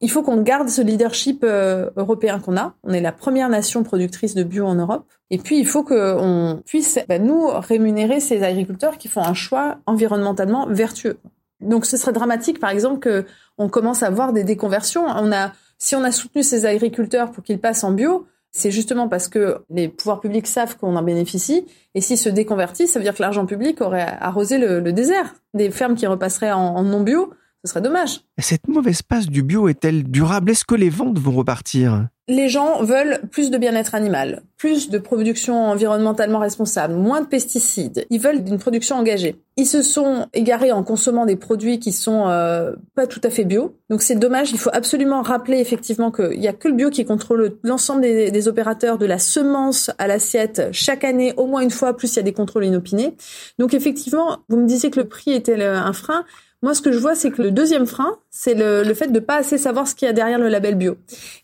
il 0.00 0.10
faut 0.10 0.22
qu'on 0.22 0.42
garde 0.42 0.68
ce 0.68 0.82
leadership 0.82 1.42
euh, 1.42 1.90
européen 1.96 2.38
qu'on 2.38 2.56
a. 2.56 2.74
On 2.82 2.92
est 2.92 3.00
la 3.00 3.12
première 3.12 3.48
nation 3.48 3.82
productrice 3.82 4.34
de 4.34 4.42
bio 4.42 4.66
en 4.66 4.74
Europe. 4.74 5.06
Et 5.30 5.38
puis, 5.38 5.58
il 5.58 5.66
faut 5.66 5.82
qu'on 5.82 6.62
puisse, 6.66 6.98
bah, 7.08 7.18
nous, 7.18 7.48
rémunérer 7.48 8.20
ces 8.20 8.42
agriculteurs 8.42 8.98
qui 8.98 9.08
font 9.08 9.22
un 9.22 9.34
choix 9.34 9.78
environnementalement 9.86 10.66
vertueux. 10.66 11.18
Donc, 11.60 11.86
ce 11.86 11.96
serait 11.96 12.12
dramatique, 12.12 12.60
par 12.60 12.70
exemple, 12.70 12.98
que 12.98 13.24
on 13.56 13.70
commence 13.70 14.02
à 14.02 14.10
voir 14.10 14.34
des 14.34 14.44
déconversions. 14.44 15.06
On 15.06 15.32
a, 15.32 15.52
si 15.78 15.96
on 15.96 16.04
a 16.04 16.12
soutenu 16.12 16.42
ces 16.42 16.66
agriculteurs 16.66 17.30
pour 17.30 17.42
qu'ils 17.42 17.58
passent 17.58 17.82
en 17.82 17.92
bio, 17.92 18.26
c'est 18.52 18.70
justement 18.70 19.08
parce 19.08 19.28
que 19.28 19.58
les 19.70 19.88
pouvoirs 19.88 20.20
publics 20.20 20.46
savent 20.46 20.76
qu'on 20.76 20.94
en 20.96 21.02
bénéficie. 21.02 21.66
Et 21.94 22.02
s'ils 22.02 22.18
se 22.18 22.28
déconvertissent, 22.28 22.92
ça 22.92 22.98
veut 22.98 23.04
dire 23.04 23.14
que 23.14 23.22
l'argent 23.22 23.46
public 23.46 23.80
aurait 23.80 24.06
arrosé 24.20 24.58
le, 24.58 24.92
désert. 24.92 25.34
Des 25.54 25.70
fermes 25.70 25.94
qui 25.94 26.06
repasseraient 26.06 26.52
en 26.52 26.82
non 26.82 27.00
bio, 27.00 27.32
ce 27.64 27.70
serait 27.70 27.80
dommage. 27.80 28.20
Cette 28.38 28.68
mauvaise 28.68 29.02
passe 29.02 29.26
du 29.26 29.42
bio 29.42 29.68
est-elle 29.68 30.04
durable? 30.04 30.50
Est-ce 30.50 30.64
que 30.64 30.74
les 30.74 30.90
ventes 30.90 31.18
vont 31.18 31.32
repartir? 31.32 32.08
Les 32.28 32.48
gens 32.48 32.82
veulent 32.82 33.20
plus 33.30 33.52
de 33.52 33.58
bien-être 33.58 33.94
animal, 33.94 34.42
plus 34.56 34.90
de 34.90 34.98
production 34.98 35.66
environnementalement 35.66 36.40
responsable, 36.40 36.94
moins 36.94 37.20
de 37.20 37.26
pesticides. 37.26 38.04
Ils 38.10 38.20
veulent 38.20 38.42
une 38.44 38.58
production 38.58 38.96
engagée. 38.96 39.36
Ils 39.56 39.66
se 39.66 39.80
sont 39.80 40.26
égarés 40.32 40.72
en 40.72 40.82
consommant 40.82 41.24
des 41.24 41.36
produits 41.36 41.78
qui 41.78 41.92
sont 41.92 42.26
euh, 42.26 42.72
pas 42.96 43.06
tout 43.06 43.20
à 43.22 43.30
fait 43.30 43.44
bio. 43.44 43.76
Donc 43.90 44.02
c'est 44.02 44.16
dommage. 44.16 44.50
Il 44.50 44.58
faut 44.58 44.70
absolument 44.72 45.22
rappeler 45.22 45.60
effectivement 45.60 46.10
qu'il 46.10 46.40
y 46.40 46.48
a 46.48 46.52
que 46.52 46.66
le 46.66 46.74
bio 46.74 46.90
qui 46.90 47.04
contrôle 47.04 47.58
l'ensemble 47.62 48.00
des, 48.00 48.32
des, 48.32 48.48
opérateurs 48.48 48.98
de 48.98 49.06
la 49.06 49.20
semence 49.20 49.92
à 49.98 50.08
l'assiette 50.08 50.62
chaque 50.72 51.04
année, 51.04 51.32
au 51.36 51.46
moins 51.46 51.60
une 51.60 51.70
fois. 51.70 51.96
Plus 51.96 52.12
il 52.12 52.16
y 52.16 52.20
a 52.20 52.22
des 52.22 52.32
contrôles 52.32 52.64
inopinés. 52.64 53.14
Donc 53.60 53.72
effectivement, 53.72 54.38
vous 54.48 54.56
me 54.56 54.66
disiez 54.66 54.90
que 54.90 54.98
le 54.98 55.06
prix 55.06 55.30
était 55.30 55.62
un 55.62 55.92
frein. 55.92 56.24
Moi, 56.62 56.74
ce 56.74 56.80
que 56.80 56.92
je 56.92 56.98
vois, 56.98 57.14
c'est 57.14 57.30
que 57.30 57.42
le 57.42 57.50
deuxième 57.50 57.86
frein, 57.86 58.16
c'est 58.30 58.54
le, 58.54 58.82
le, 58.82 58.94
fait 58.94 59.08
de 59.08 59.20
pas 59.20 59.36
assez 59.36 59.58
savoir 59.58 59.86
ce 59.86 59.94
qu'il 59.94 60.06
y 60.06 60.08
a 60.08 60.14
derrière 60.14 60.38
le 60.38 60.48
label 60.48 60.74
bio. 60.74 60.96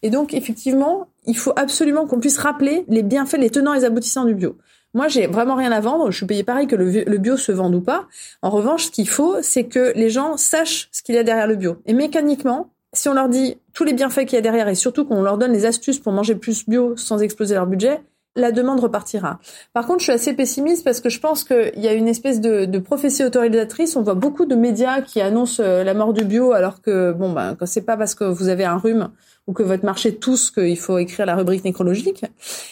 Et 0.03 0.11
donc, 0.11 0.35
effectivement, 0.35 1.09
il 1.27 1.37
faut 1.37 1.53
absolument 1.57 2.07
qu'on 2.07 2.19
puisse 2.19 2.39
rappeler 2.39 2.85
les 2.89 3.03
bienfaits, 3.03 3.37
les 3.37 3.51
tenants 3.51 3.75
et 3.75 3.79
les 3.79 3.85
aboutissants 3.85 4.25
du 4.25 4.35
bio. 4.35 4.57
Moi, 4.95 5.09
j'ai 5.09 5.27
vraiment 5.27 5.55
rien 5.55 5.73
à 5.73 5.81
vendre. 5.81 6.11
Je 6.11 6.17
suis 6.17 6.27
payé 6.27 6.45
pareil 6.45 6.67
que 6.67 6.77
le, 6.77 7.05
le 7.05 7.19
bio 7.19 7.37
se 7.37 7.53
vende 7.53 7.75
ou 7.75 7.81
pas. 7.81 8.07
En 8.43 8.51
revanche, 8.51 8.87
ce 8.87 8.91
qu'il 8.91 9.09
faut, 9.09 9.37
c'est 9.43 9.65
que 9.65 9.93
les 9.95 10.11
gens 10.11 10.37
sachent 10.37 10.89
ce 10.93 11.03
qu'il 11.03 11.15
y 11.15 11.19
a 11.19 11.25
derrière 11.25 11.47
le 11.47 11.57
bio. 11.57 11.77
Et 11.87 11.95
mécaniquement, 11.95 12.71
si 12.93 13.09
on 13.09 13.15
leur 13.15 13.29
dit 13.29 13.57
tous 13.73 13.85
les 13.85 13.95
bienfaits 13.95 14.27
qu'il 14.27 14.35
y 14.35 14.37
a 14.37 14.43
derrière 14.43 14.69
et 14.69 14.75
surtout 14.75 15.05
qu'on 15.07 15.23
leur 15.23 15.39
donne 15.39 15.53
les 15.53 15.65
astuces 15.65 15.99
pour 15.99 16.13
manger 16.13 16.35
plus 16.35 16.69
bio 16.69 16.97
sans 16.97 17.23
exploser 17.23 17.55
leur 17.55 17.67
budget, 17.67 18.03
la 18.35 18.53
demande 18.53 18.81
repartira. 18.81 19.39
Par 19.73 19.87
contre, 19.87 20.01
je 20.01 20.05
suis 20.05 20.13
assez 20.13 20.33
pessimiste 20.33 20.85
parce 20.85 21.01
que 21.01 21.11
je 21.11 21.21
pense 21.21 21.45
qu'il 21.45 21.73
y 21.77 21.89
a 21.89 21.93
une 21.93 22.09
espèce 22.09 22.41
de, 22.41 22.65
de, 22.65 22.79
prophétie 22.79 23.25
autorisatrice. 23.25 23.97
On 23.97 24.03
voit 24.03 24.15
beaucoup 24.15 24.47
de 24.47 24.55
médias 24.55 25.03
qui 25.03 25.21
annoncent 25.21 25.63
euh, 25.63 25.85
la 25.85 25.95
mort 25.95 26.13
du 26.13 26.25
bio, 26.25 26.53
alors 26.53 26.81
que 26.81 27.13
bon, 27.13 27.33
ben, 27.33 27.57
c'est 27.67 27.85
pas 27.85 27.97
parce 27.97 28.15
que 28.15 28.25
vous 28.25 28.49
avez 28.49 28.65
un 28.65 28.79
rhume 28.79 29.11
ou 29.47 29.53
que 29.53 29.63
votre 29.63 29.85
marché 29.85 30.15
tousse 30.15 30.51
qu'il 30.51 30.79
faut 30.79 30.99
écrire 30.99 31.27
la 31.27 31.35
rubrique 31.35 31.65
nécrologique. 31.65 32.25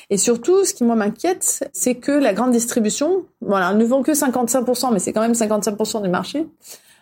Et 0.09 0.17
surtout, 0.17 0.65
ce 0.65 0.73
qui 0.73 0.85
moi 0.85 0.95
m'inquiète, 0.95 1.69
c'est 1.73 1.97
que 1.97 2.13
la 2.13 2.33
grande 2.33 2.53
distribution, 2.53 3.25
voilà, 3.41 3.75
ne 3.75 3.85
vend 3.85 4.03
que 4.03 4.13
55%, 4.13 4.93
mais 4.93 5.01
c'est 5.01 5.13
quand 5.13 5.21
même 5.21 5.33
55% 5.33 6.03
du 6.03 6.09
marché 6.09 6.47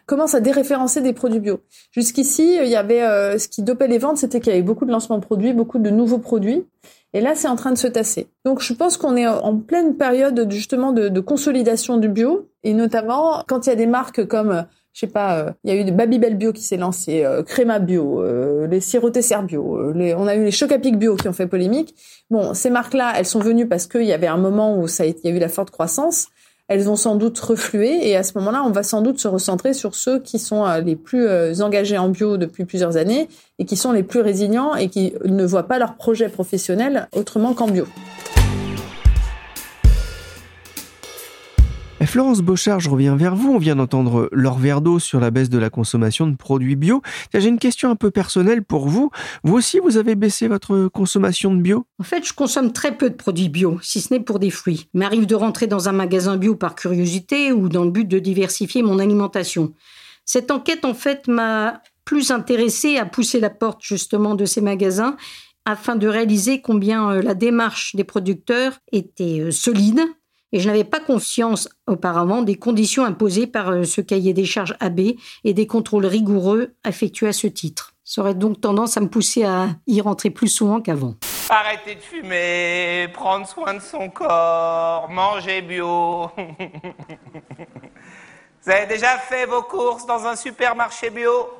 commence 0.06 0.34
à 0.34 0.40
déréférencer 0.40 1.02
des 1.02 1.12
produits 1.12 1.38
bio. 1.38 1.60
Jusqu'ici, 1.92 2.56
il 2.62 2.68
y 2.68 2.76
avait 2.76 3.02
euh, 3.02 3.38
ce 3.38 3.46
qui 3.46 3.62
dopait 3.62 3.88
les 3.88 3.98
ventes, 3.98 4.16
c'était 4.16 4.40
qu'il 4.40 4.50
y 4.50 4.54
avait 4.54 4.62
beaucoup 4.62 4.86
de 4.86 4.90
lancements 4.90 5.18
de 5.18 5.22
produits, 5.22 5.52
beaucoup 5.52 5.78
de 5.78 5.90
nouveaux 5.90 6.18
produits. 6.18 6.64
Et 7.18 7.20
là, 7.20 7.34
c'est 7.34 7.48
en 7.48 7.56
train 7.56 7.72
de 7.72 7.78
se 7.78 7.88
tasser. 7.88 8.28
Donc, 8.44 8.62
je 8.62 8.72
pense 8.72 8.96
qu'on 8.96 9.16
est 9.16 9.26
en 9.26 9.58
pleine 9.58 9.96
période 9.96 10.48
justement 10.52 10.92
de, 10.92 11.18
consolidation 11.18 11.96
du 11.96 12.08
bio, 12.08 12.48
et 12.62 12.74
notamment 12.74 13.42
quand 13.48 13.66
il 13.66 13.70
y 13.70 13.72
a 13.72 13.74
des 13.74 13.88
marques 13.88 14.24
comme, 14.28 14.64
je 14.92 15.00
sais 15.00 15.08
pas, 15.08 15.38
euh, 15.40 15.50
il 15.64 15.74
y 15.74 15.76
a 15.76 15.80
eu 15.80 15.90
Babybel 15.90 16.36
Bio 16.36 16.52
qui 16.52 16.62
s'est 16.62 16.76
lancé, 16.76 17.24
euh, 17.24 17.42
Créma 17.42 17.80
Bio, 17.80 18.22
euh, 18.22 18.68
les 18.68 18.78
Siroté 18.78 19.18
Bio, 19.42 19.78
euh, 19.78 20.14
on 20.16 20.28
a 20.28 20.36
eu 20.36 20.44
les 20.44 20.52
Chocapic 20.52 20.96
Bio 20.96 21.16
qui 21.16 21.26
ont 21.26 21.32
fait 21.32 21.48
polémique. 21.48 21.92
Bon, 22.30 22.54
ces 22.54 22.70
marques-là, 22.70 23.14
elles 23.16 23.26
sont 23.26 23.40
venues 23.40 23.66
parce 23.66 23.88
qu'il 23.88 24.04
y 24.04 24.12
avait 24.12 24.28
un 24.28 24.36
moment 24.36 24.78
où 24.78 24.86
ça, 24.86 25.04
il 25.04 25.16
y 25.24 25.26
a 25.26 25.30
eu 25.32 25.40
la 25.40 25.48
forte 25.48 25.72
croissance 25.72 26.28
elles 26.68 26.82
vont 26.82 26.96
sans 26.96 27.16
doute 27.16 27.38
refluer 27.38 28.08
et 28.08 28.16
à 28.16 28.22
ce 28.22 28.36
moment-là, 28.38 28.62
on 28.64 28.70
va 28.70 28.82
sans 28.82 29.00
doute 29.00 29.18
se 29.18 29.26
recentrer 29.26 29.72
sur 29.72 29.94
ceux 29.94 30.20
qui 30.20 30.38
sont 30.38 30.66
euh, 30.66 30.80
les 30.80 30.96
plus 30.96 31.26
euh, 31.26 31.54
engagés 31.60 31.98
en 31.98 32.10
bio 32.10 32.36
depuis 32.36 32.64
plusieurs 32.64 32.96
années 32.96 33.28
et 33.58 33.64
qui 33.64 33.76
sont 33.76 33.92
les 33.92 34.02
plus 34.02 34.20
résilients 34.20 34.74
et 34.74 34.88
qui 34.88 35.14
ne 35.24 35.44
voient 35.44 35.66
pas 35.66 35.78
leur 35.78 35.96
projet 35.96 36.28
professionnel 36.28 37.08
autrement 37.16 37.54
qu'en 37.54 37.68
bio. 37.68 37.86
Florence 42.08 42.40
Beauchard, 42.40 42.80
je 42.80 42.88
reviens 42.88 43.16
vers 43.16 43.36
vous. 43.36 43.52
On 43.52 43.58
vient 43.58 43.76
d'entendre 43.76 44.30
Laure 44.32 44.58
Verdeau 44.58 44.98
sur 44.98 45.20
la 45.20 45.30
baisse 45.30 45.50
de 45.50 45.58
la 45.58 45.68
consommation 45.68 46.26
de 46.26 46.36
produits 46.36 46.74
bio. 46.74 47.02
J'ai 47.34 47.48
une 47.48 47.58
question 47.58 47.90
un 47.90 47.96
peu 47.96 48.10
personnelle 48.10 48.64
pour 48.64 48.88
vous. 48.88 49.10
Vous 49.44 49.54
aussi, 49.54 49.78
vous 49.78 49.98
avez 49.98 50.14
baissé 50.14 50.48
votre 50.48 50.88
consommation 50.88 51.54
de 51.54 51.60
bio? 51.60 51.84
En 51.98 52.04
fait, 52.04 52.26
je 52.26 52.32
consomme 52.32 52.72
très 52.72 52.96
peu 52.96 53.10
de 53.10 53.14
produits 53.14 53.50
bio, 53.50 53.78
si 53.82 54.00
ce 54.00 54.14
n'est 54.14 54.20
pour 54.20 54.38
des 54.38 54.48
fruits. 54.48 54.88
Il 54.94 55.00
m'arrive 55.00 55.26
de 55.26 55.34
rentrer 55.34 55.66
dans 55.66 55.90
un 55.90 55.92
magasin 55.92 56.38
bio 56.38 56.54
par 56.54 56.76
curiosité 56.76 57.52
ou 57.52 57.68
dans 57.68 57.84
le 57.84 57.90
but 57.90 58.08
de 58.08 58.18
diversifier 58.18 58.82
mon 58.82 58.98
alimentation. 58.98 59.74
Cette 60.24 60.50
enquête, 60.50 60.86
en 60.86 60.94
fait, 60.94 61.28
m'a 61.28 61.82
plus 62.06 62.30
intéressée 62.30 62.96
à 62.96 63.04
pousser 63.04 63.38
la 63.38 63.50
porte 63.50 63.82
justement 63.82 64.34
de 64.34 64.46
ces 64.46 64.62
magasins 64.62 65.18
afin 65.66 65.94
de 65.94 66.08
réaliser 66.08 66.62
combien 66.62 67.10
euh, 67.10 67.20
la 67.20 67.34
démarche 67.34 67.94
des 67.94 68.04
producteurs 68.04 68.78
était 68.92 69.40
euh, 69.40 69.50
solide, 69.50 70.00
et 70.52 70.60
je 70.60 70.68
n'avais 70.68 70.84
pas 70.84 71.00
conscience 71.00 71.68
auparavant 71.86 72.42
des 72.42 72.56
conditions 72.56 73.04
imposées 73.04 73.46
par 73.46 73.70
euh, 73.70 73.84
ce 73.84 74.00
cahier 74.00 74.32
des 74.32 74.44
charges 74.44 74.76
AB 74.80 75.00
et 75.44 75.54
des 75.54 75.66
contrôles 75.66 76.06
rigoureux 76.06 76.74
effectués 76.86 77.28
à 77.28 77.32
ce 77.32 77.46
titre. 77.46 77.94
Ça 78.04 78.22
aurait 78.22 78.34
donc 78.34 78.60
tendance 78.60 78.96
à 78.96 79.00
me 79.00 79.08
pousser 79.08 79.44
à 79.44 79.68
y 79.86 80.00
rentrer 80.00 80.30
plus 80.30 80.48
souvent 80.48 80.80
qu'avant. 80.80 81.14
Arrêter 81.50 81.94
de 81.94 82.00
fumer, 82.00 83.08
prendre 83.12 83.46
soin 83.46 83.74
de 83.74 83.80
son 83.80 84.08
corps, 84.08 85.10
manger 85.10 85.60
bio. 85.60 86.30
Vous 88.62 88.70
avez 88.70 88.86
déjà 88.86 89.18
fait 89.18 89.46
vos 89.46 89.62
courses 89.62 90.06
dans 90.06 90.26
un 90.26 90.36
supermarché 90.36 91.10
bio? 91.10 91.50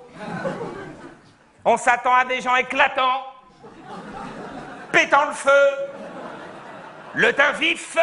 On 1.64 1.76
s'attend 1.76 2.14
à 2.14 2.24
des 2.24 2.40
gens 2.40 2.56
éclatants, 2.56 3.24
pétant 4.90 5.26
le 5.26 5.34
feu, 5.34 5.87
le 7.14 7.32
teint 7.32 7.52
vif 7.58 7.96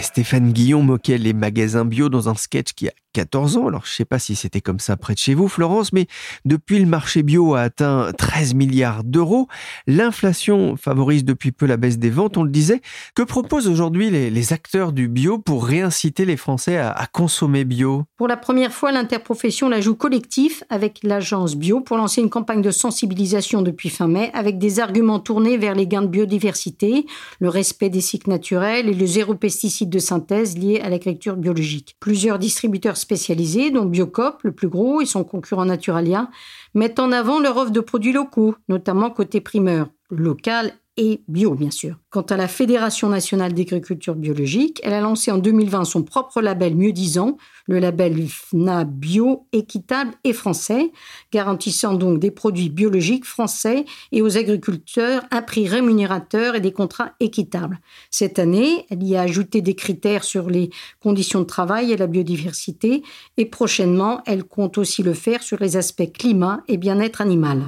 Stéphane 0.00 0.52
Guillon 0.52 0.82
moquait 0.82 1.18
les 1.18 1.32
magasins 1.32 1.84
bio 1.84 2.08
dans 2.08 2.28
un 2.28 2.34
sketch 2.34 2.72
qui 2.72 2.88
a 2.88 2.92
14 3.14 3.56
ans. 3.56 3.68
Alors, 3.68 3.84
je 3.84 3.92
sais 3.92 4.04
pas 4.04 4.18
si 4.18 4.36
c'était 4.36 4.60
comme 4.60 4.78
ça 4.78 4.96
près 4.96 5.14
de 5.14 5.18
chez 5.18 5.34
vous, 5.34 5.48
Florence, 5.48 5.92
mais 5.92 6.06
depuis 6.44 6.78
le 6.78 6.86
marché 6.86 7.22
bio 7.22 7.54
a 7.54 7.62
atteint 7.62 8.12
13 8.16 8.54
milliards 8.54 9.02
d'euros. 9.02 9.48
L'inflation 9.86 10.76
favorise 10.76 11.24
depuis 11.24 11.50
peu 11.50 11.66
la 11.66 11.76
baisse 11.76 11.98
des 11.98 12.10
ventes, 12.10 12.36
on 12.36 12.44
le 12.44 12.50
disait. 12.50 12.80
Que 13.14 13.22
proposent 13.22 13.66
aujourd'hui 13.66 14.10
les, 14.10 14.52
acteurs 14.52 14.92
du 14.92 15.08
bio 15.08 15.38
pour 15.38 15.66
réinciter 15.66 16.24
les 16.24 16.36
Français 16.36 16.76
à, 16.78 16.90
à 16.90 17.06
consommer 17.06 17.64
bio? 17.64 18.04
Pour 18.16 18.28
la 18.28 18.36
première 18.36 18.72
fois, 18.72 18.92
l'interprofession 18.92 19.68
la 19.68 19.80
joue 19.80 19.94
collectif 19.94 20.62
avec 20.70 21.00
l'agence 21.02 21.56
bio 21.56 21.80
pour 21.80 21.96
lancer 21.96 22.20
une 22.20 22.30
campagne 22.30 22.62
de 22.62 22.70
sensibilisation 22.70 23.62
depuis 23.62 23.90
fin 23.90 24.08
mai 24.08 24.30
avec 24.32 24.58
des 24.58 24.80
arguments 24.80 25.18
tournés 25.18 25.58
vers 25.58 25.74
les 25.74 25.86
gains 25.86 26.02
de 26.02 26.06
biodiversité, 26.06 27.04
le 27.40 27.48
respect 27.48 27.90
des 27.90 28.00
cycles 28.00 28.30
et 28.52 28.82
le 28.94 29.06
zéro 29.06 29.34
pesticide 29.34 29.90
de 29.90 29.98
synthèse 29.98 30.56
lié 30.56 30.80
à 30.80 30.88
l'agriculture 30.88 31.36
biologique. 31.36 31.96
Plusieurs 32.00 32.38
distributeurs 32.38 32.96
spécialisés, 32.96 33.70
dont 33.70 33.84
Biocop, 33.84 34.42
le 34.42 34.52
plus 34.52 34.68
gros, 34.68 35.00
et 35.00 35.06
son 35.06 35.24
concurrent 35.24 35.64
Naturalia, 35.64 36.30
mettent 36.74 36.98
en 36.98 37.12
avant 37.12 37.40
leur 37.40 37.56
offre 37.56 37.72
de 37.72 37.80
produits 37.80 38.12
locaux, 38.12 38.54
notamment 38.68 39.10
côté 39.10 39.40
primeur, 39.40 39.88
local 40.10 40.72
et 40.98 41.22
bio, 41.28 41.54
bien 41.54 41.70
sûr. 41.70 41.96
Quant 42.10 42.22
à 42.22 42.36
la 42.36 42.48
Fédération 42.48 43.08
nationale 43.08 43.54
d'agriculture 43.54 44.16
biologique, 44.16 44.80
elle 44.82 44.92
a 44.92 45.00
lancé 45.00 45.30
en 45.30 45.38
2020 45.38 45.84
son 45.84 46.02
propre 46.02 46.42
label 46.42 46.74
mieux 46.74 46.92
disant, 46.92 47.38
le 47.66 47.78
label 47.78 48.26
FNA 48.26 48.84
Bio, 48.84 49.46
équitable 49.52 50.10
et 50.24 50.32
français, 50.32 50.90
garantissant 51.32 51.94
donc 51.94 52.18
des 52.18 52.32
produits 52.32 52.68
biologiques 52.68 53.26
français 53.26 53.84
et 54.10 54.22
aux 54.22 54.36
agriculteurs 54.36 55.22
un 55.30 55.40
prix 55.40 55.68
rémunérateur 55.68 56.56
et 56.56 56.60
des 56.60 56.72
contrats 56.72 57.12
équitables. 57.20 57.78
Cette 58.10 58.40
année, 58.40 58.84
elle 58.90 59.04
y 59.04 59.14
a 59.14 59.22
ajouté 59.22 59.62
des 59.62 59.74
critères 59.74 60.24
sur 60.24 60.50
les 60.50 60.70
conditions 61.00 61.40
de 61.40 61.46
travail 61.46 61.92
et 61.92 61.96
la 61.96 62.08
biodiversité, 62.08 63.04
et 63.36 63.46
prochainement, 63.46 64.20
elle 64.26 64.42
compte 64.42 64.78
aussi 64.78 65.04
le 65.04 65.14
faire 65.14 65.44
sur 65.44 65.58
les 65.60 65.76
aspects 65.76 66.10
climat 66.12 66.62
et 66.66 66.76
bien-être 66.76 67.20
animal. 67.20 67.62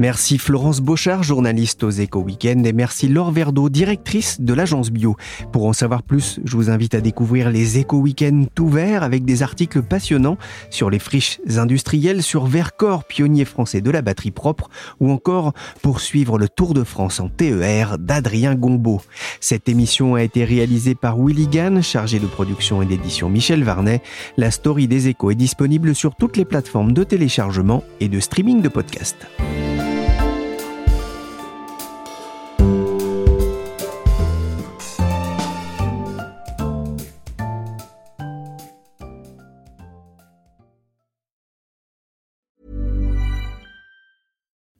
Merci 0.00 0.38
Florence 0.38 0.80
Beauchard, 0.80 1.22
journaliste 1.22 1.84
aux 1.84 1.90
Éco 1.90 2.20
Weekend, 2.20 2.66
et 2.66 2.72
merci 2.72 3.06
Laure 3.06 3.32
Verdeau, 3.32 3.68
directrice 3.68 4.40
de 4.40 4.54
l'agence 4.54 4.90
Bio. 4.90 5.14
Pour 5.52 5.66
en 5.66 5.74
savoir 5.74 6.02
plus, 6.02 6.40
je 6.42 6.56
vous 6.56 6.70
invite 6.70 6.94
à 6.94 7.02
découvrir 7.02 7.50
les 7.50 7.76
Éco 7.76 7.98
Weekend 7.98 8.48
tout 8.54 8.70
verts 8.70 9.02
avec 9.02 9.26
des 9.26 9.42
articles 9.42 9.82
passionnants 9.82 10.38
sur 10.70 10.88
les 10.88 10.98
friches 10.98 11.38
industrielles, 11.54 12.22
sur 12.22 12.46
Vercors, 12.46 13.04
pionnier 13.04 13.44
français 13.44 13.82
de 13.82 13.90
la 13.90 14.00
batterie 14.00 14.30
propre, 14.30 14.70
ou 15.00 15.10
encore 15.10 15.52
poursuivre 15.82 16.38
le 16.38 16.48
Tour 16.48 16.72
de 16.72 16.82
France 16.82 17.20
en 17.20 17.28
TER 17.28 17.98
d'Adrien 17.98 18.54
Gombeau. 18.54 19.02
Cette 19.38 19.68
émission 19.68 20.14
a 20.14 20.22
été 20.22 20.44
réalisée 20.44 20.94
par 20.94 21.18
Willy 21.18 21.46
Gann, 21.46 21.82
chargé 21.82 22.20
de 22.20 22.26
production 22.26 22.80
et 22.80 22.86
d'édition 22.86 23.28
Michel 23.28 23.64
Varnet. 23.64 24.00
La 24.38 24.50
story 24.50 24.88
des 24.88 25.08
Échos 25.08 25.32
est 25.32 25.34
disponible 25.34 25.94
sur 25.94 26.14
toutes 26.14 26.38
les 26.38 26.46
plateformes 26.46 26.94
de 26.94 27.04
téléchargement 27.04 27.84
et 28.00 28.08
de 28.08 28.18
streaming 28.18 28.62
de 28.62 28.68
podcasts. 28.70 29.26